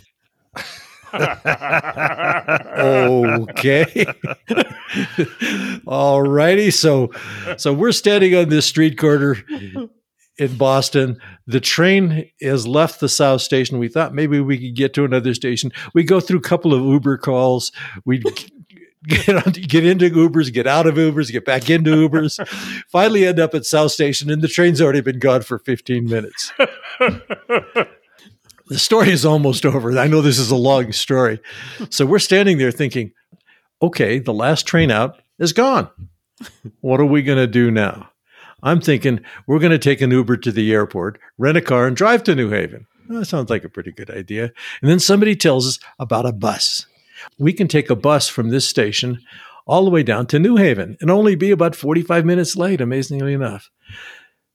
okay. 2.77 4.05
All 5.87 6.21
righty. 6.21 6.69
So 6.69 7.11
so 7.57 7.73
we're 7.73 7.93
standing 7.93 8.35
on 8.35 8.49
this 8.49 8.65
street 8.65 8.97
corner 8.97 9.37
in 10.37 10.55
Boston. 10.57 11.19
The 11.45 11.59
train 11.59 12.29
has 12.41 12.67
left 12.67 12.99
the 12.99 13.09
South 13.09 13.41
Station. 13.41 13.79
We 13.79 13.87
thought 13.87 14.13
maybe 14.13 14.39
we 14.39 14.57
could 14.57 14.75
get 14.75 14.93
to 14.95 15.05
another 15.05 15.33
station. 15.33 15.71
We 15.93 16.03
go 16.03 16.19
through 16.19 16.39
a 16.39 16.43
couple 16.43 16.73
of 16.73 16.83
Uber 16.83 17.17
calls. 17.17 17.71
We 18.05 18.19
get 19.07 19.29
on, 19.29 19.51
get 19.53 19.85
into 19.85 20.09
Ubers, 20.09 20.51
get 20.51 20.67
out 20.67 20.87
of 20.87 20.95
Ubers, 20.95 21.31
get 21.31 21.45
back 21.45 21.69
into 21.69 22.09
Ubers. 22.09 22.45
Finally, 22.89 23.25
end 23.25 23.39
up 23.39 23.53
at 23.53 23.65
South 23.65 23.91
Station, 23.91 24.29
and 24.29 24.41
the 24.41 24.47
train's 24.47 24.81
already 24.81 25.01
been 25.01 25.19
gone 25.19 25.41
for 25.41 25.59
15 25.59 26.05
minutes. 26.05 26.51
the 26.99 27.87
story 28.73 29.09
is 29.11 29.25
almost 29.25 29.65
over. 29.65 29.97
I 29.97 30.07
know 30.07 30.21
this 30.21 30.39
is 30.39 30.51
a 30.51 30.55
long 30.55 30.91
story. 30.91 31.39
So 31.89 32.05
we're 32.05 32.19
standing 32.19 32.57
there 32.57 32.71
thinking, 32.71 33.13
okay, 33.81 34.19
the 34.19 34.33
last 34.33 34.67
train 34.67 34.91
out 34.91 35.21
is 35.39 35.53
gone. 35.53 35.89
What 36.81 36.99
are 36.99 37.05
we 37.05 37.23
going 37.23 37.39
to 37.39 37.47
do 37.47 37.71
now? 37.71 38.11
I'm 38.63 38.81
thinking 38.81 39.21
we're 39.45 39.59
going 39.59 39.71
to 39.71 39.77
take 39.77 40.01
an 40.01 40.11
Uber 40.11 40.37
to 40.37 40.51
the 40.51 40.73
airport, 40.73 41.19
rent 41.37 41.57
a 41.57 41.61
car, 41.61 41.85
and 41.85 41.95
drive 41.95 42.23
to 42.23 42.35
New 42.35 42.49
Haven. 42.49 42.87
That 43.09 43.25
sounds 43.25 43.49
like 43.49 43.63
a 43.63 43.69
pretty 43.69 43.91
good 43.91 44.09
idea. 44.09 44.51
And 44.81 44.89
then 44.89 44.99
somebody 44.99 45.35
tells 45.35 45.67
us 45.67 45.79
about 45.99 46.25
a 46.25 46.33
bus. 46.33 46.85
We 47.37 47.53
can 47.53 47.67
take 47.67 47.89
a 47.89 47.95
bus 47.95 48.27
from 48.27 48.49
this 48.49 48.67
station 48.67 49.19
all 49.65 49.85
the 49.85 49.91
way 49.91 50.03
down 50.03 50.27
to 50.27 50.39
New 50.39 50.55
Haven 50.55 50.97
and 51.01 51.11
only 51.11 51.35
be 51.35 51.51
about 51.51 51.75
45 51.75 52.25
minutes 52.25 52.55
late, 52.55 52.81
amazingly 52.81 53.33
enough. 53.33 53.69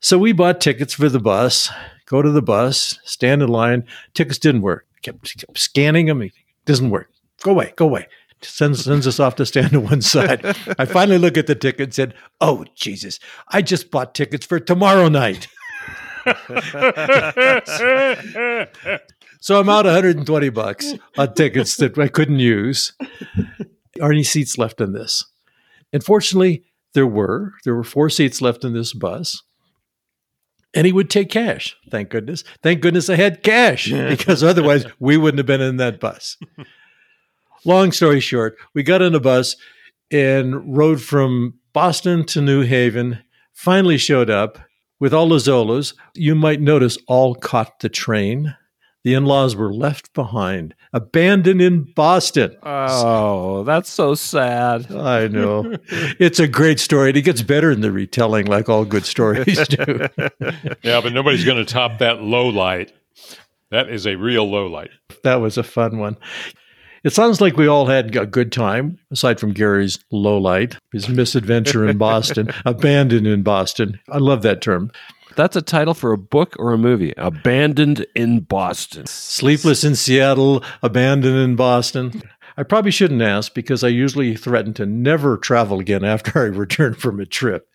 So 0.01 0.19
we 0.19 0.33
bought 0.33 0.61
tickets 0.61 0.95
for 0.95 1.09
the 1.09 1.21
bus, 1.21 1.71
go 2.07 2.23
to 2.23 2.31
the 2.31 2.43
bus, 2.43 2.99
stand 3.05 3.41
in 3.41 3.49
line. 3.49 3.87
Tickets 4.15 4.39
didn't 4.39 4.63
work. 4.63 4.87
Kept, 5.03 5.39
kept 5.39 5.59
scanning 5.59 6.07
them. 6.07 6.23
It 6.23 6.33
doesn't 6.65 6.91
work. 6.91 7.09
Go 7.43 7.53
away, 7.53 7.73
go 7.77 7.87
away. 7.87 8.09
Sends, 8.45 8.85
sends 8.85 9.07
us 9.07 9.21
off 9.21 9.37
to 9.37 9.47
stand 9.47 9.73
to 9.73 9.81
one 9.81 10.03
side. 10.03 10.45
I 10.79 10.85
finally 10.85 11.19
look 11.19 11.37
at 11.37 11.47
the 11.47 11.55
ticket 11.55 11.81
and 11.81 11.95
said, 11.95 12.15
Oh, 12.41 12.65
Jesus, 12.75 13.19
I 13.49 13.63
just 13.63 13.91
bought 13.91 14.15
tickets 14.15 14.47
for 14.47 14.59
tomorrow 14.61 15.09
night. 15.09 15.49
So 19.43 19.59
I'm 19.59 19.69
out 19.69 19.87
120 19.87 20.51
bucks 20.51 20.95
on 21.19 21.35
tickets 21.35 21.77
that 21.79 21.99
I 21.99 22.07
couldn't 22.07 22.39
use. 22.39 22.93
Are 24.01 24.13
any 24.13 24.23
seats 24.23 24.57
left 24.57 24.81
in 24.81 24.93
this? 24.93 25.25
And 25.93 26.05
fortunately, 26.05 26.63
there 26.95 27.09
were. 27.09 27.55
There 27.65 27.75
were 27.75 27.83
four 27.83 28.09
seats 28.09 28.41
left 28.41 28.65
in 28.65 28.73
this 28.73 28.93
bus. 28.93 29.43
And 30.73 30.87
he 30.87 30.93
would 30.93 31.11
take 31.11 31.29
cash. 31.29 31.77
Thank 31.91 32.09
goodness. 32.09 32.45
Thank 32.63 32.83
goodness 32.83 33.11
I 33.11 33.17
had 33.17 33.43
cash 33.43 33.91
because 33.91 34.45
otherwise 34.45 34.87
we 35.01 35.17
wouldn't 35.17 35.39
have 35.39 35.47
been 35.47 35.61
in 35.61 35.77
that 35.79 35.99
bus. 35.99 36.39
Long 37.65 37.93
story 37.93 38.21
short, 38.21 38.57
we 38.75 38.83
got 38.83 39.03
on 39.03 39.15
a 39.15 39.21
bus 39.21 39.57
and 40.11 40.77
rode 40.77 41.01
from 41.01 41.55
Boston 41.73 42.25
to 42.27 42.41
New 42.41 42.63
Haven, 42.63 43.21
finally 43.53 43.99
showed 43.99 44.29
up 44.31 44.59
with 44.99 45.15
all 45.15 45.29
the 45.29 45.37
Zolas. 45.37 45.95
You 46.15 46.35
might 46.35 46.61
notice 46.61 46.99
all 47.07 47.35
caught 47.35 47.81
the 47.81 47.89
train. 47.89 48.57
The 49.05 49.15
in 49.15 49.25
laws 49.27 49.57
were 49.57 49.73
left 49.73 50.13
behind, 50.15 50.77
abandoned 50.93 51.61
in 51.61 51.93
Boston. 51.93 52.57
Oh, 52.63 53.65
that's 53.65 53.91
so 53.91 54.15
sad. 54.15 54.93
I 54.93 55.27
know. 55.27 55.77
it's 55.89 56.39
a 56.39 56.47
great 56.47 56.79
story. 56.79 57.09
And 57.09 57.17
It 57.17 57.23
gets 57.23 57.43
better 57.43 57.73
in 57.73 57.81
the 57.81 57.91
retelling, 57.91 58.47
like 58.47 58.69
all 58.69 58.85
good 58.85 59.05
stories 59.05 59.67
do. 59.67 60.07
Yeah, 60.85 61.01
but 61.01 61.13
nobody's 61.13 61.45
going 61.45 61.65
to 61.65 61.65
top 61.65 61.99
that 61.99 62.23
low 62.23 62.47
light. 62.49 62.93
That 63.71 63.89
is 63.89 64.07
a 64.07 64.15
real 64.15 64.49
low 64.49 64.69
light. 64.69 64.91
that 65.25 65.37
was 65.37 65.59
a 65.59 65.65
fun 65.65 65.99
one. 65.99 66.17
It 67.05 67.13
sounds 67.13 67.41
like 67.41 67.57
we 67.57 67.67
all 67.67 67.87
had 67.87 68.15
a 68.15 68.27
good 68.27 68.53
time, 68.53 68.99
aside 69.11 69.41
from 69.41 69.53
Gary's 69.53 69.99
low 70.13 70.39
light, 70.39 70.77
his 70.93 71.09
misadventure 71.09 71.87
in 71.89 71.99
Boston, 71.99 72.51
abandoned 72.65 73.27
in 73.27 73.43
Boston. 73.43 73.99
I 74.09 74.19
love 74.19 74.43
that 74.43 74.63
term. 74.63 74.93
That's 75.35 75.57
a 75.57 75.63
title 75.63 75.95
for 75.95 76.13
a 76.13 76.19
book 76.19 76.55
or 76.59 76.73
a 76.73 76.79
movie. 76.79 77.13
Abandoned 77.17 78.07
in 78.15 78.41
Boston. 78.41 79.07
Sleepless 79.07 79.83
in 79.83 79.97
Seattle, 79.97 80.63
abandoned 80.83 81.39
in 81.39 81.57
Boston. 81.57 82.23
I 82.57 82.63
probably 82.63 82.91
shouldn't 82.91 83.23
ask 83.23 83.55
because 83.55 83.83
I 83.83 83.89
usually 83.89 84.37
threaten 84.37 84.75
to 84.75 84.87
never 84.87 85.39
travel 85.39 85.81
again 85.81 86.05
after 86.05 86.39
I 86.39 86.45
return 86.45 86.95
from 86.95 87.19
a 87.19 87.27
trip. 87.27 87.69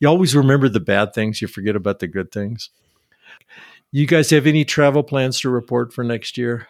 You 0.00 0.08
always 0.08 0.34
remember 0.34 0.68
the 0.68 0.80
bad 0.80 1.12
things, 1.12 1.42
you 1.42 1.48
forget 1.48 1.76
about 1.76 1.98
the 2.00 2.08
good 2.08 2.32
things. 2.32 2.70
You 3.90 4.06
guys 4.06 4.30
have 4.30 4.46
any 4.46 4.64
travel 4.64 5.02
plans 5.02 5.38
to 5.40 5.50
report 5.50 5.92
for 5.92 6.02
next 6.02 6.38
year? 6.38 6.66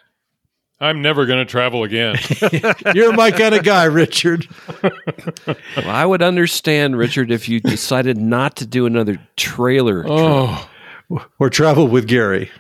I'm 0.83 1.01
never 1.01 1.27
going 1.27 1.39
to 1.39 1.51
travel 1.51 1.85
again. 1.85 2.17
You're 2.95 3.13
my 3.13 3.31
kind 3.31 3.55
of 3.55 3.63
guy, 3.63 3.85
Richard. 3.85 4.49
Well, 4.83 5.57
I 5.87 6.05
would 6.05 6.23
understand, 6.23 6.99
Richard, 6.99 7.31
if 7.31 7.49
you 7.49 7.61
decided 7.61 8.19
not 8.19 8.57
to 8.57 8.67
do 8.67 8.85
another 8.85 9.17
trailer. 9.37 10.05
Oh. 10.07 10.69
trip. 11.09 11.21
oh, 11.23 11.27
Or 11.39 11.49
travel 11.51 11.87
with 11.87 12.09
Gary. 12.09 12.51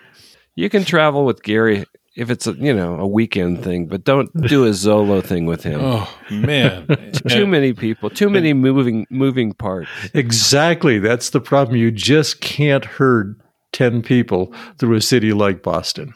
You 0.55 0.71
can 0.71 0.85
travel 0.85 1.25
with 1.25 1.43
Gary 1.43 1.85
if 2.15 2.31
it's 2.31 2.47
a 2.47 2.53
you 2.53 2.75
know 2.75 2.97
a 2.97 3.07
weekend 3.07 3.65
thing, 3.65 3.87
but 3.87 4.05
don't 4.05 4.31
do 4.47 4.67
a 4.67 4.71
Zolo 4.71 5.25
thing 5.25 5.47
with 5.47 5.63
him. 5.63 5.81
oh 5.83 6.15
man. 6.31 6.87
Too 7.29 7.47
many 7.47 7.73
people, 7.73 8.11
too 8.11 8.29
many 8.29 8.53
moving 8.53 9.07
moving 9.11 9.53
parts. 9.55 9.89
Exactly. 10.13 10.99
That's 10.99 11.31
the 11.31 11.41
problem. 11.41 11.77
You 11.77 11.91
just 11.91 12.41
can't 12.41 12.85
herd 12.85 13.41
10 13.73 14.03
people 14.03 14.53
through 14.79 14.97
a 14.97 15.01
city 15.01 15.33
like 15.33 15.63
Boston. 15.63 16.15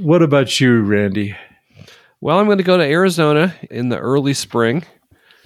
What 0.00 0.22
about 0.22 0.60
you, 0.60 0.80
Randy? 0.82 1.36
Well, 2.20 2.38
I'm 2.38 2.46
going 2.46 2.58
to 2.58 2.64
go 2.64 2.78
to 2.78 2.84
Arizona 2.84 3.54
in 3.70 3.90
the 3.90 3.98
early 3.98 4.34
spring. 4.34 4.84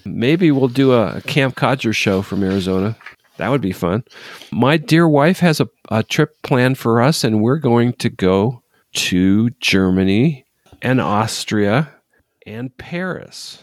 Maybe 0.04 0.50
we'll 0.50 0.68
do 0.68 0.92
a 0.92 1.20
Camp 1.22 1.56
Codger 1.56 1.92
show 1.92 2.22
from 2.22 2.42
Arizona. 2.42 2.96
That 3.36 3.50
would 3.50 3.60
be 3.60 3.72
fun. 3.72 4.04
My 4.50 4.76
dear 4.76 5.08
wife 5.08 5.40
has 5.40 5.60
a, 5.60 5.68
a 5.90 6.02
trip 6.02 6.40
planned 6.42 6.78
for 6.78 7.00
us, 7.00 7.24
and 7.24 7.42
we're 7.42 7.58
going 7.58 7.92
to 7.94 8.08
go 8.08 8.62
to 8.94 9.50
Germany 9.60 10.44
and 10.82 11.00
Austria 11.00 11.92
and 12.46 12.76
Paris. 12.78 13.62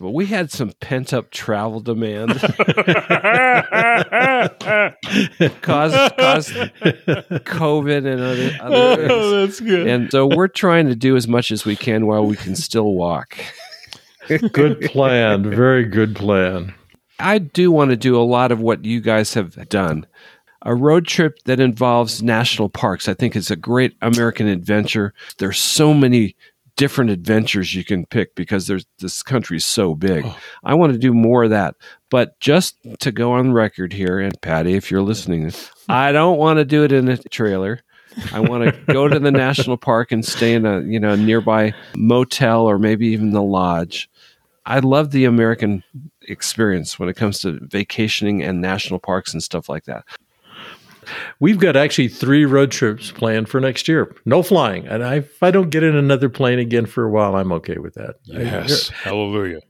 Well, 0.00 0.12
we 0.12 0.26
had 0.26 0.52
some 0.52 0.70
pent 0.80 1.12
up 1.12 1.32
travel 1.32 1.80
demand 1.80 2.30
caused, 5.60 6.16
caused 6.16 6.52
COVID 7.42 8.06
and 8.06 8.20
other, 8.20 8.56
other 8.60 9.08
oh, 9.10 9.40
that's 9.40 9.58
good. 9.58 9.88
and 9.88 10.08
so 10.12 10.26
we're 10.26 10.46
trying 10.46 10.86
to 10.86 10.94
do 10.94 11.16
as 11.16 11.26
much 11.26 11.50
as 11.50 11.64
we 11.64 11.74
can 11.74 12.06
while 12.06 12.24
we 12.24 12.36
can 12.36 12.54
still 12.54 12.94
walk. 12.94 13.36
Good 14.52 14.82
plan. 14.82 15.42
Very 15.50 15.84
good 15.84 16.14
plan. 16.14 16.74
I 17.18 17.38
do 17.38 17.72
want 17.72 17.90
to 17.90 17.96
do 17.96 18.16
a 18.16 18.22
lot 18.22 18.52
of 18.52 18.60
what 18.60 18.84
you 18.84 19.00
guys 19.00 19.34
have 19.34 19.68
done. 19.68 20.06
A 20.62 20.76
road 20.76 21.06
trip 21.06 21.38
that 21.44 21.58
involves 21.58 22.22
national 22.22 22.68
parks, 22.68 23.08
I 23.08 23.14
think, 23.14 23.34
is 23.34 23.50
a 23.50 23.56
great 23.56 23.96
American 24.02 24.46
adventure. 24.46 25.12
There's 25.38 25.58
so 25.58 25.92
many 25.94 26.36
different 26.78 27.10
adventures 27.10 27.74
you 27.74 27.84
can 27.84 28.06
pick 28.06 28.34
because 28.36 28.66
there's 28.66 28.86
this 29.00 29.22
country's 29.22 29.66
so 29.66 29.94
big. 29.94 30.24
Oh. 30.24 30.38
I 30.64 30.74
want 30.74 30.92
to 30.92 30.98
do 30.98 31.12
more 31.12 31.44
of 31.44 31.50
that. 31.50 31.74
But 32.08 32.40
just 32.40 32.76
to 33.00 33.12
go 33.12 33.32
on 33.32 33.52
record 33.52 33.92
here, 33.92 34.18
and 34.18 34.40
Patti, 34.40 34.74
if 34.74 34.90
you're 34.90 35.02
listening, 35.02 35.52
I 35.90 36.12
don't 36.12 36.38
want 36.38 36.58
to 36.58 36.64
do 36.64 36.84
it 36.84 36.92
in 36.92 37.08
a 37.08 37.18
trailer. 37.18 37.80
I 38.32 38.40
want 38.40 38.64
to 38.64 38.92
go 38.92 39.08
to 39.08 39.18
the 39.18 39.32
national 39.32 39.76
park 39.76 40.12
and 40.12 40.24
stay 40.24 40.54
in 40.54 40.64
a 40.64 40.80
you 40.80 40.98
know 40.98 41.14
nearby 41.16 41.74
motel 41.94 42.62
or 42.62 42.78
maybe 42.78 43.08
even 43.08 43.32
the 43.32 43.42
lodge. 43.42 44.08
I 44.64 44.78
love 44.78 45.10
the 45.10 45.24
American 45.24 45.82
experience 46.22 46.98
when 46.98 47.08
it 47.08 47.16
comes 47.16 47.40
to 47.40 47.58
vacationing 47.62 48.42
and 48.42 48.60
national 48.60 49.00
parks 49.00 49.32
and 49.32 49.42
stuff 49.42 49.68
like 49.68 49.84
that. 49.84 50.04
We've 51.40 51.58
got 51.58 51.76
actually 51.76 52.08
three 52.08 52.44
road 52.44 52.70
trips 52.70 53.10
planned 53.10 53.48
for 53.48 53.60
next 53.60 53.88
year. 53.88 54.14
No 54.24 54.42
flying. 54.42 54.86
And 54.86 55.04
I, 55.04 55.16
if 55.16 55.42
I 55.42 55.50
don't 55.50 55.70
get 55.70 55.82
in 55.82 55.96
another 55.96 56.28
plane 56.28 56.58
again 56.58 56.86
for 56.86 57.04
a 57.04 57.10
while, 57.10 57.36
I'm 57.36 57.52
okay 57.52 57.78
with 57.78 57.94
that. 57.94 58.16
Yes. 58.24 58.88
Hallelujah. 58.88 59.60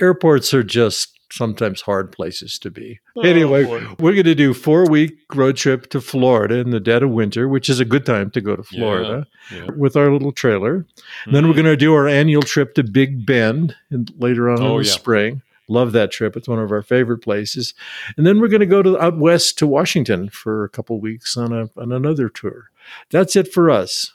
Airports 0.00 0.52
are 0.54 0.62
just 0.62 1.18
sometimes 1.32 1.80
hard 1.80 2.12
places 2.12 2.58
to 2.58 2.70
be. 2.70 3.00
Oh, 3.16 3.22
anyway, 3.22 3.64
boy. 3.64 3.86
we're 3.98 4.12
going 4.12 4.24
to 4.24 4.34
do 4.34 4.52
four 4.52 4.86
week 4.86 5.14
road 5.34 5.56
trip 5.56 5.88
to 5.90 6.00
Florida 6.00 6.56
in 6.56 6.70
the 6.70 6.80
dead 6.80 7.02
of 7.02 7.10
winter, 7.10 7.48
which 7.48 7.68
is 7.68 7.80
a 7.80 7.84
good 7.84 8.04
time 8.04 8.30
to 8.32 8.40
go 8.40 8.54
to 8.54 8.62
Florida 8.62 9.26
Yeah. 9.50 9.66
with 9.76 9.96
our 9.96 10.12
little 10.12 10.32
trailer. 10.32 10.86
Then 11.26 11.44
we're 11.44 11.52
mm-hmm. 11.52 11.62
going 11.62 11.64
to 11.66 11.76
do 11.76 11.94
our 11.94 12.06
annual 12.06 12.42
trip 12.42 12.74
to 12.74 12.84
Big 12.84 13.24
Bend 13.24 13.74
in, 13.90 14.06
later 14.18 14.50
on 14.50 14.62
Oh, 14.62 14.76
in 14.76 14.82
the 14.82 14.88
yeah. 14.88 14.94
spring. 14.94 15.42
Love 15.72 15.92
that 15.92 16.10
trip. 16.10 16.36
It's 16.36 16.48
one 16.48 16.58
of 16.58 16.70
our 16.70 16.82
favorite 16.82 17.18
places. 17.18 17.74
And 18.16 18.26
then 18.26 18.40
we're 18.40 18.48
going 18.48 18.60
to 18.60 18.66
go 18.66 18.82
to 18.82 19.00
out 19.00 19.18
west 19.18 19.58
to 19.58 19.66
Washington 19.66 20.28
for 20.28 20.64
a 20.64 20.68
couple 20.68 21.00
weeks 21.00 21.36
on 21.36 21.52
a 21.52 21.70
on 21.76 21.92
another 21.92 22.28
tour. 22.28 22.70
That's 23.10 23.36
it 23.36 23.52
for 23.52 23.70
us. 23.70 24.12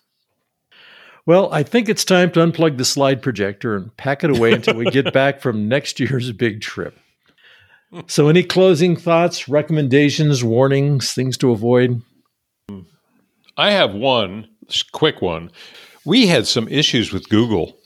Well, 1.25 1.51
I 1.51 1.63
think 1.63 1.89
it's 1.89 2.05
time 2.05 2.31
to 2.31 2.39
unplug 2.39 2.77
the 2.77 2.85
slide 2.85 3.21
projector 3.21 3.75
and 3.75 3.95
pack 3.97 4.23
it 4.23 4.29
away 4.29 4.53
until 4.53 4.75
we 4.75 4.85
get 4.91 5.11
back 5.13 5.41
from 5.41 5.67
next 5.67 5.99
year's 5.99 6.31
big 6.31 6.61
trip. 6.61 6.97
So, 8.07 8.27
any 8.27 8.43
closing 8.43 8.95
thoughts, 8.95 9.47
recommendations, 9.47 10.43
warnings, 10.43 11.13
things 11.13 11.37
to 11.37 11.51
avoid? 11.51 12.01
I 13.57 13.71
have 13.71 13.93
one 13.93 14.47
quick 14.91 15.21
one. 15.21 15.51
We 16.05 16.27
had 16.27 16.47
some 16.47 16.67
issues 16.67 17.11
with 17.11 17.29
Google. 17.29 17.77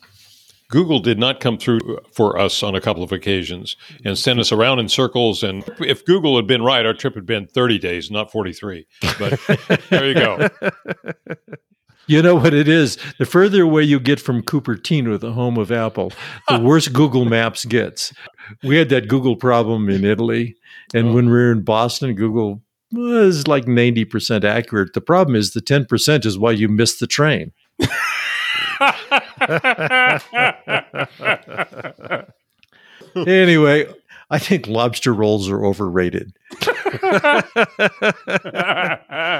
Google 0.71 0.99
did 0.99 1.19
not 1.19 1.41
come 1.41 1.57
through 1.57 1.99
for 2.13 2.39
us 2.39 2.63
on 2.63 2.75
a 2.75 2.81
couple 2.81 3.03
of 3.03 3.11
occasions 3.11 3.75
and 4.05 4.17
sent 4.17 4.39
us 4.39 4.53
around 4.53 4.79
in 4.79 4.87
circles. 4.87 5.43
And 5.43 5.63
if 5.79 6.05
Google 6.05 6.37
had 6.37 6.47
been 6.47 6.63
right, 6.63 6.85
our 6.85 6.93
trip 6.93 7.13
had 7.13 7.25
been 7.25 7.45
30 7.45 7.77
days, 7.77 8.09
not 8.09 8.31
43. 8.31 8.87
But 9.19 9.39
there 9.89 10.07
you 10.07 10.13
go. 10.13 10.49
You 12.07 12.21
know 12.21 12.35
what 12.35 12.53
it 12.53 12.69
is? 12.69 12.97
The 13.19 13.25
further 13.25 13.63
away 13.63 13.83
you 13.83 13.99
get 13.99 14.19
from 14.19 14.41
Cupertino, 14.41 15.19
the 15.19 15.33
home 15.33 15.57
of 15.57 15.71
Apple, 15.71 16.13
the 16.47 16.59
worse 16.59 16.87
Google 16.87 17.25
Maps 17.25 17.65
gets. 17.65 18.13
We 18.63 18.77
had 18.77 18.89
that 18.89 19.09
Google 19.09 19.35
problem 19.35 19.89
in 19.89 20.05
Italy. 20.05 20.55
And 20.93 21.09
oh. 21.09 21.13
when 21.13 21.25
we 21.25 21.33
were 21.33 21.51
in 21.51 21.63
Boston, 21.63 22.15
Google 22.15 22.63
was 22.93 23.47
like 23.47 23.65
90% 23.65 24.45
accurate. 24.45 24.93
The 24.93 25.01
problem 25.01 25.35
is 25.35 25.51
the 25.51 25.61
10% 25.61 26.25
is 26.25 26.39
why 26.39 26.51
you 26.51 26.69
missed 26.69 27.01
the 27.01 27.07
train. 27.07 27.51
anyway, 33.27 33.87
I 34.31 34.39
think 34.39 34.67
lobster 34.67 35.13
rolls 35.13 35.49
are 35.49 35.65
overrated. 35.65 36.33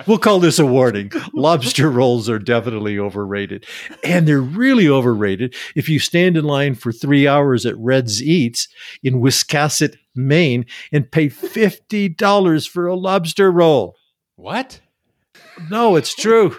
we'll 0.06 0.17
call 0.17 0.41
this 0.41 0.60
a 0.60 0.65
warning. 0.65 1.12
Lobster 1.34 1.89
rolls 1.89 2.27
are 2.30 2.39
definitely 2.39 2.99
overrated. 2.99 3.65
And 4.04 4.27
they're 4.27 4.41
really 4.41 4.89
overrated 4.89 5.56
if 5.75 5.88
you 5.88 5.97
stand 5.99 6.36
in 6.36 6.43
line 6.43 6.75
for 6.75 6.91
three 6.91 7.25
hours 7.25 7.65
at 7.65 7.77
Red's 7.77 8.21
Eats 8.21 8.67
in 9.01 9.21
Wiscasset, 9.21 9.95
Maine, 10.13 10.65
and 10.91 11.10
pay 11.10 11.27
$50 11.27 12.67
for 12.67 12.88
a 12.88 12.95
lobster 12.95 13.49
roll. 13.49 13.95
What? 14.36 14.82
No, 15.69 15.95
it's 15.95 16.13
true. 16.13 16.56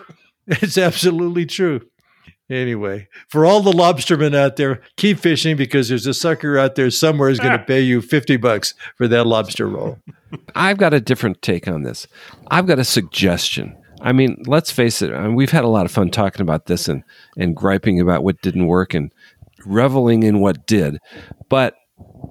It's 0.46 0.76
absolutely 0.76 1.46
true. 1.46 1.82
Anyway, 2.50 3.08
for 3.28 3.46
all 3.46 3.62
the 3.62 3.72
lobstermen 3.72 4.34
out 4.34 4.56
there, 4.56 4.82
keep 4.96 5.18
fishing 5.18 5.56
because 5.56 5.88
there's 5.88 6.06
a 6.06 6.12
sucker 6.12 6.58
out 6.58 6.74
there 6.74 6.90
somewhere 6.90 7.28
who's 7.28 7.38
going 7.38 7.56
to 7.56 7.62
ah. 7.62 7.66
pay 7.66 7.80
you 7.80 8.02
50 8.02 8.36
bucks 8.36 8.74
for 8.96 9.08
that 9.08 9.26
lobster 9.26 9.68
roll. 9.68 9.98
I've 10.54 10.78
got 10.78 10.92
a 10.92 11.00
different 11.00 11.40
take 11.40 11.66
on 11.66 11.82
this. 11.82 12.06
I've 12.50 12.66
got 12.66 12.78
a 12.78 12.84
suggestion. 12.84 13.76
I 14.02 14.12
mean, 14.12 14.42
let's 14.46 14.70
face 14.70 15.00
it, 15.00 15.12
I 15.12 15.22
mean, 15.22 15.34
we've 15.34 15.50
had 15.50 15.64
a 15.64 15.68
lot 15.68 15.86
of 15.86 15.92
fun 15.92 16.10
talking 16.10 16.42
about 16.42 16.66
this 16.66 16.88
and, 16.88 17.04
and 17.38 17.54
griping 17.56 18.00
about 18.00 18.24
what 18.24 18.42
didn't 18.42 18.66
work 18.66 18.94
and 18.94 19.12
reveling 19.64 20.24
in 20.24 20.40
what 20.40 20.66
did. 20.66 20.98
But 21.48 21.74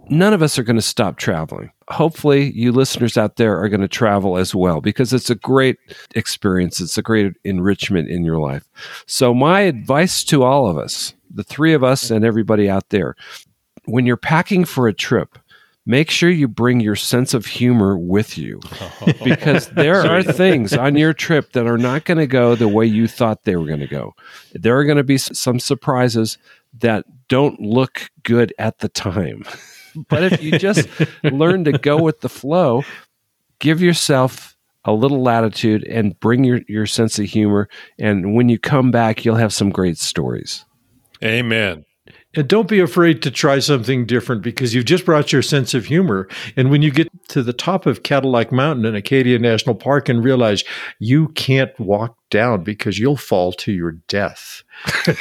none 0.10 0.34
of 0.34 0.42
us 0.42 0.60
are 0.60 0.64
going 0.64 0.76
to 0.76 0.82
stop 0.82 1.18
traveling. 1.18 1.72
Hopefully, 1.92 2.52
you 2.52 2.72
listeners 2.72 3.18
out 3.18 3.36
there 3.36 3.60
are 3.60 3.70
going 3.70 3.82
to 3.82 3.88
travel 3.88 4.38
as 4.38 4.56
well 4.56 4.82
because 4.82 5.14
it's 5.14 5.30
a 5.30 5.36
great 5.36 5.78
experience. 6.16 6.80
It's 6.80 6.98
a 6.98 7.02
great 7.02 7.34
enrichment 7.44 8.10
in 8.10 8.24
your 8.24 8.40
life. 8.40 8.70
So, 9.06 9.34
my 9.34 9.62
advice 9.62 10.24
to 10.26 10.44
all 10.44 10.68
of 10.68 10.78
us, 10.78 11.14
the 11.30 11.44
three 11.44 11.74
of 11.74 11.84
us 11.84 12.10
and 12.10 12.26
everybody 12.26 12.70
out 12.70 12.90
there, 12.90 13.16
when 13.86 14.06
you're 14.06 14.18
packing 14.18 14.66
for 14.66 14.88
a 14.88 14.94
trip, 14.94 15.38
make 15.86 16.10
sure 16.10 16.30
you 16.30 16.48
bring 16.48 16.80
your 16.80 16.96
sense 16.96 17.34
of 17.34 17.46
humor 17.46 17.98
with 17.98 18.38
you 18.38 18.60
because 19.24 19.68
there 19.70 20.06
are 20.06 20.24
things 20.24 20.74
on 20.74 20.96
your 20.96 21.14
trip 21.14 21.54
that 21.54 21.68
are 21.68 21.78
not 21.78 22.06
going 22.06 22.18
to 22.18 22.28
go 22.28 22.56
the 22.56 22.68
way 22.68 22.86
you 22.86 23.08
thought 23.08 23.44
they 23.44 23.56
were 23.56 23.66
going 23.66 23.80
to 23.80 23.88
go. 23.88 24.14
There 24.54 24.78
are 24.78 24.86
going 24.86 24.98
to 24.98 25.04
be 25.04 25.18
some 25.18 25.60
surprises 25.60 26.38
that 26.80 27.06
don't 27.28 27.60
look 27.60 28.10
good 28.24 28.54
at 28.58 28.80
the 28.80 28.90
time. 28.90 29.44
but 30.10 30.24
if 30.24 30.44
you 30.44 30.58
just 30.58 30.88
learn 31.24 31.66
to 31.66 31.74
go 31.74 32.02
with 32.02 32.22
the 32.22 32.30
flow, 32.30 32.84
give 33.60 33.82
yourself 33.82 34.56
a 34.86 34.94
little 34.94 35.22
latitude 35.22 35.84
and 35.84 36.20
bring 36.20 36.44
your, 36.44 36.62
your 36.68 36.86
sense 36.86 37.20
of 37.20 37.26
humor. 37.26 37.70
And 38.00 38.34
when 38.36 38.50
you 38.50 38.58
come 38.58 38.92
back, 38.92 39.24
you'll 39.24 39.36
have 39.36 39.54
some 39.54 39.70
great 39.70 39.98
stories. 39.98 40.66
Amen. 41.24 41.86
And 42.34 42.48
don't 42.48 42.68
be 42.68 42.80
afraid 42.80 43.22
to 43.24 43.32
try 43.32 43.60
something 43.60 44.06
different 44.06 44.42
because 44.42 44.74
you've 44.74 44.86
just 44.86 45.06
brought 45.06 45.34
your 45.34 45.42
sense 45.42 45.74
of 45.74 45.86
humor. 45.86 46.30
And 46.56 46.72
when 46.72 46.82
you 46.82 46.90
get 46.90 47.10
to 47.30 47.44
the 47.44 47.52
top 47.52 47.86
of 47.86 48.04
Cadillac 48.04 48.54
Mountain 48.54 48.86
in 48.86 48.96
Acadia 48.96 49.38
National 49.38 49.76
Park 49.76 50.08
and 50.08 50.24
realize 50.24 50.64
you 51.00 51.28
can't 51.30 51.78
walk 51.78 52.18
down 52.30 52.64
because 52.64 52.98
you'll 52.98 53.18
fall 53.18 53.52
to 53.52 53.74
your 53.74 53.92
death. 54.08 54.64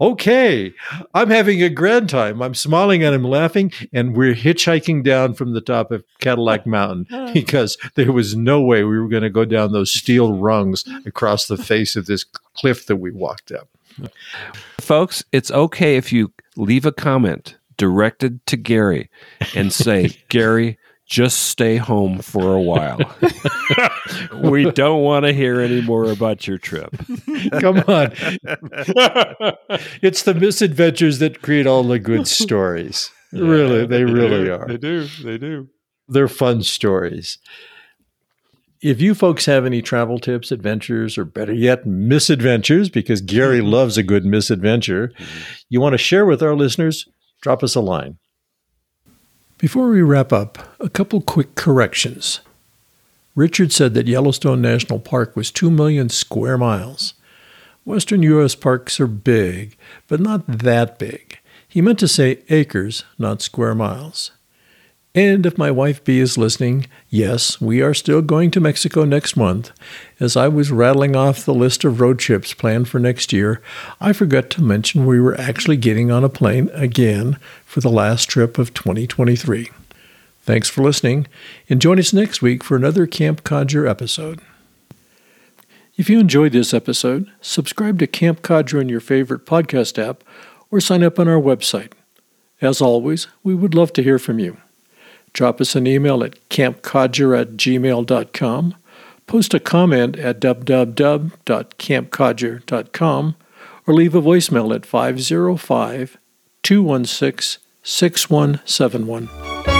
okay, 0.00 0.72
I'm 1.14 1.30
having 1.30 1.62
a 1.62 1.68
grand 1.68 2.08
time. 2.08 2.42
I'm 2.42 2.54
smiling 2.54 3.04
and 3.04 3.14
I'm 3.14 3.24
laughing, 3.24 3.70
and 3.92 4.16
we're 4.16 4.34
hitchhiking 4.34 5.04
down 5.04 5.34
from 5.34 5.52
the 5.52 5.60
top 5.60 5.92
of 5.92 6.02
Cadillac 6.20 6.66
Mountain 6.66 7.06
uh. 7.12 7.32
because 7.32 7.76
there 7.94 8.10
was 8.10 8.34
no 8.34 8.60
way 8.60 8.82
we 8.82 8.98
were 8.98 9.08
going 9.08 9.22
to 9.22 9.30
go 9.30 9.44
down 9.44 9.72
those 9.72 9.92
steel 9.92 10.32
rungs 10.32 10.84
across 11.04 11.46
the 11.46 11.58
face 11.58 11.94
of 11.94 12.06
this 12.06 12.24
cliff 12.54 12.86
that 12.86 12.96
we 12.96 13.12
walked 13.12 13.52
up. 13.52 13.68
Folks, 14.80 15.24
it's 15.32 15.50
okay 15.50 15.96
if 15.96 16.12
you 16.12 16.32
leave 16.56 16.86
a 16.86 16.92
comment 16.92 17.56
directed 17.76 18.44
to 18.46 18.56
Gary 18.56 19.10
and 19.54 19.72
say, 19.72 20.10
Gary, 20.28 20.78
just 21.06 21.44
stay 21.44 21.76
home 21.76 22.18
for 22.18 22.54
a 22.54 22.60
while. 22.60 23.00
we 24.50 24.70
don't 24.72 25.02
want 25.02 25.24
to 25.24 25.32
hear 25.32 25.60
any 25.60 25.80
more 25.80 26.10
about 26.10 26.46
your 26.46 26.58
trip. 26.58 26.94
Come 27.60 27.78
on. 27.88 28.12
it's 30.02 30.22
the 30.24 30.36
misadventures 30.38 31.18
that 31.20 31.40
create 31.40 31.66
all 31.66 31.82
the 31.82 31.98
good 31.98 32.28
stories. 32.28 33.10
Yeah, 33.32 33.42
really, 33.42 33.86
they, 33.86 33.98
they 33.98 34.04
really 34.04 34.44
do. 34.44 34.52
are. 34.52 34.66
They 34.68 34.76
do. 34.76 35.06
They 35.24 35.38
do. 35.38 35.68
They're 36.08 36.28
fun 36.28 36.62
stories. 36.62 37.38
If 38.80 39.00
you 39.00 39.14
folks 39.14 39.46
have 39.46 39.66
any 39.66 39.82
travel 39.82 40.20
tips, 40.20 40.52
adventures, 40.52 41.18
or 41.18 41.24
better 41.24 41.52
yet, 41.52 41.84
misadventures, 41.84 42.88
because 42.88 43.20
Gary 43.20 43.58
mm-hmm. 43.58 43.70
loves 43.70 43.98
a 43.98 44.04
good 44.04 44.24
misadventure, 44.24 45.08
mm-hmm. 45.08 45.38
you 45.68 45.80
want 45.80 45.94
to 45.94 45.98
share 45.98 46.24
with 46.24 46.42
our 46.42 46.54
listeners, 46.54 47.08
drop 47.40 47.64
us 47.64 47.74
a 47.74 47.80
line. 47.80 48.18
Before 49.58 49.88
we 49.88 50.02
wrap 50.02 50.32
up, 50.32 50.58
a 50.78 50.88
couple 50.88 51.20
quick 51.20 51.56
corrections. 51.56 52.40
Richard 53.34 53.72
said 53.72 53.94
that 53.94 54.06
Yellowstone 54.06 54.62
National 54.62 55.00
Park 55.00 55.34
was 55.34 55.50
2 55.50 55.70
million 55.70 56.08
square 56.08 56.56
miles. 56.56 57.14
Western 57.84 58.22
U.S. 58.22 58.54
parks 58.54 59.00
are 59.00 59.08
big, 59.08 59.76
but 60.06 60.20
not 60.20 60.46
that 60.46 60.98
big. 60.98 61.38
He 61.66 61.80
meant 61.80 61.98
to 61.98 62.08
say 62.08 62.42
acres, 62.48 63.04
not 63.18 63.42
square 63.42 63.74
miles. 63.74 64.30
And 65.18 65.44
if 65.44 65.58
my 65.58 65.72
wife 65.72 66.04
Bee 66.04 66.20
is 66.20 66.38
listening, 66.38 66.86
yes, 67.08 67.60
we 67.60 67.82
are 67.82 67.92
still 67.92 68.22
going 68.22 68.52
to 68.52 68.60
Mexico 68.60 69.04
next 69.04 69.36
month. 69.36 69.72
As 70.20 70.36
I 70.36 70.46
was 70.46 70.70
rattling 70.70 71.16
off 71.16 71.44
the 71.44 71.52
list 71.52 71.82
of 71.82 72.00
road 72.00 72.20
trips 72.20 72.54
planned 72.54 72.86
for 72.86 73.00
next 73.00 73.32
year, 73.32 73.60
I 74.00 74.12
forgot 74.12 74.48
to 74.50 74.62
mention 74.62 75.06
we 75.06 75.18
were 75.20 75.34
actually 75.34 75.76
getting 75.76 76.12
on 76.12 76.22
a 76.22 76.28
plane 76.28 76.70
again 76.72 77.36
for 77.64 77.80
the 77.80 77.90
last 77.90 78.26
trip 78.26 78.58
of 78.58 78.72
2023. 78.74 79.70
Thanks 80.42 80.68
for 80.68 80.84
listening, 80.84 81.26
and 81.68 81.82
join 81.82 81.98
us 81.98 82.12
next 82.12 82.40
week 82.40 82.62
for 82.62 82.76
another 82.76 83.04
Camp 83.04 83.42
Codger 83.42 83.88
episode. 83.88 84.40
If 85.96 86.08
you 86.08 86.20
enjoyed 86.20 86.52
this 86.52 86.72
episode, 86.72 87.28
subscribe 87.40 87.98
to 87.98 88.06
Camp 88.06 88.42
Codger 88.42 88.80
in 88.80 88.88
your 88.88 89.00
favorite 89.00 89.46
podcast 89.46 89.98
app 90.00 90.22
or 90.70 90.80
sign 90.80 91.02
up 91.02 91.18
on 91.18 91.26
our 91.26 91.42
website. 91.42 91.94
As 92.60 92.80
always, 92.80 93.26
we 93.42 93.56
would 93.56 93.74
love 93.74 93.92
to 93.94 94.02
hear 94.04 94.20
from 94.20 94.38
you. 94.38 94.58
Drop 95.38 95.60
us 95.60 95.76
an 95.76 95.86
email 95.86 96.24
at 96.24 96.48
campcodger 96.48 97.40
at 97.40 97.50
gmail.com. 97.50 98.74
Post 99.28 99.54
a 99.54 99.60
comment 99.60 100.18
at 100.18 100.40
www.campcodger.com 100.40 103.36
or 103.86 103.94
leave 103.94 104.16
a 104.16 104.20
voicemail 104.20 104.74
at 104.74 104.84
505 104.84 106.18
216 106.64 107.62
6171. 107.84 109.77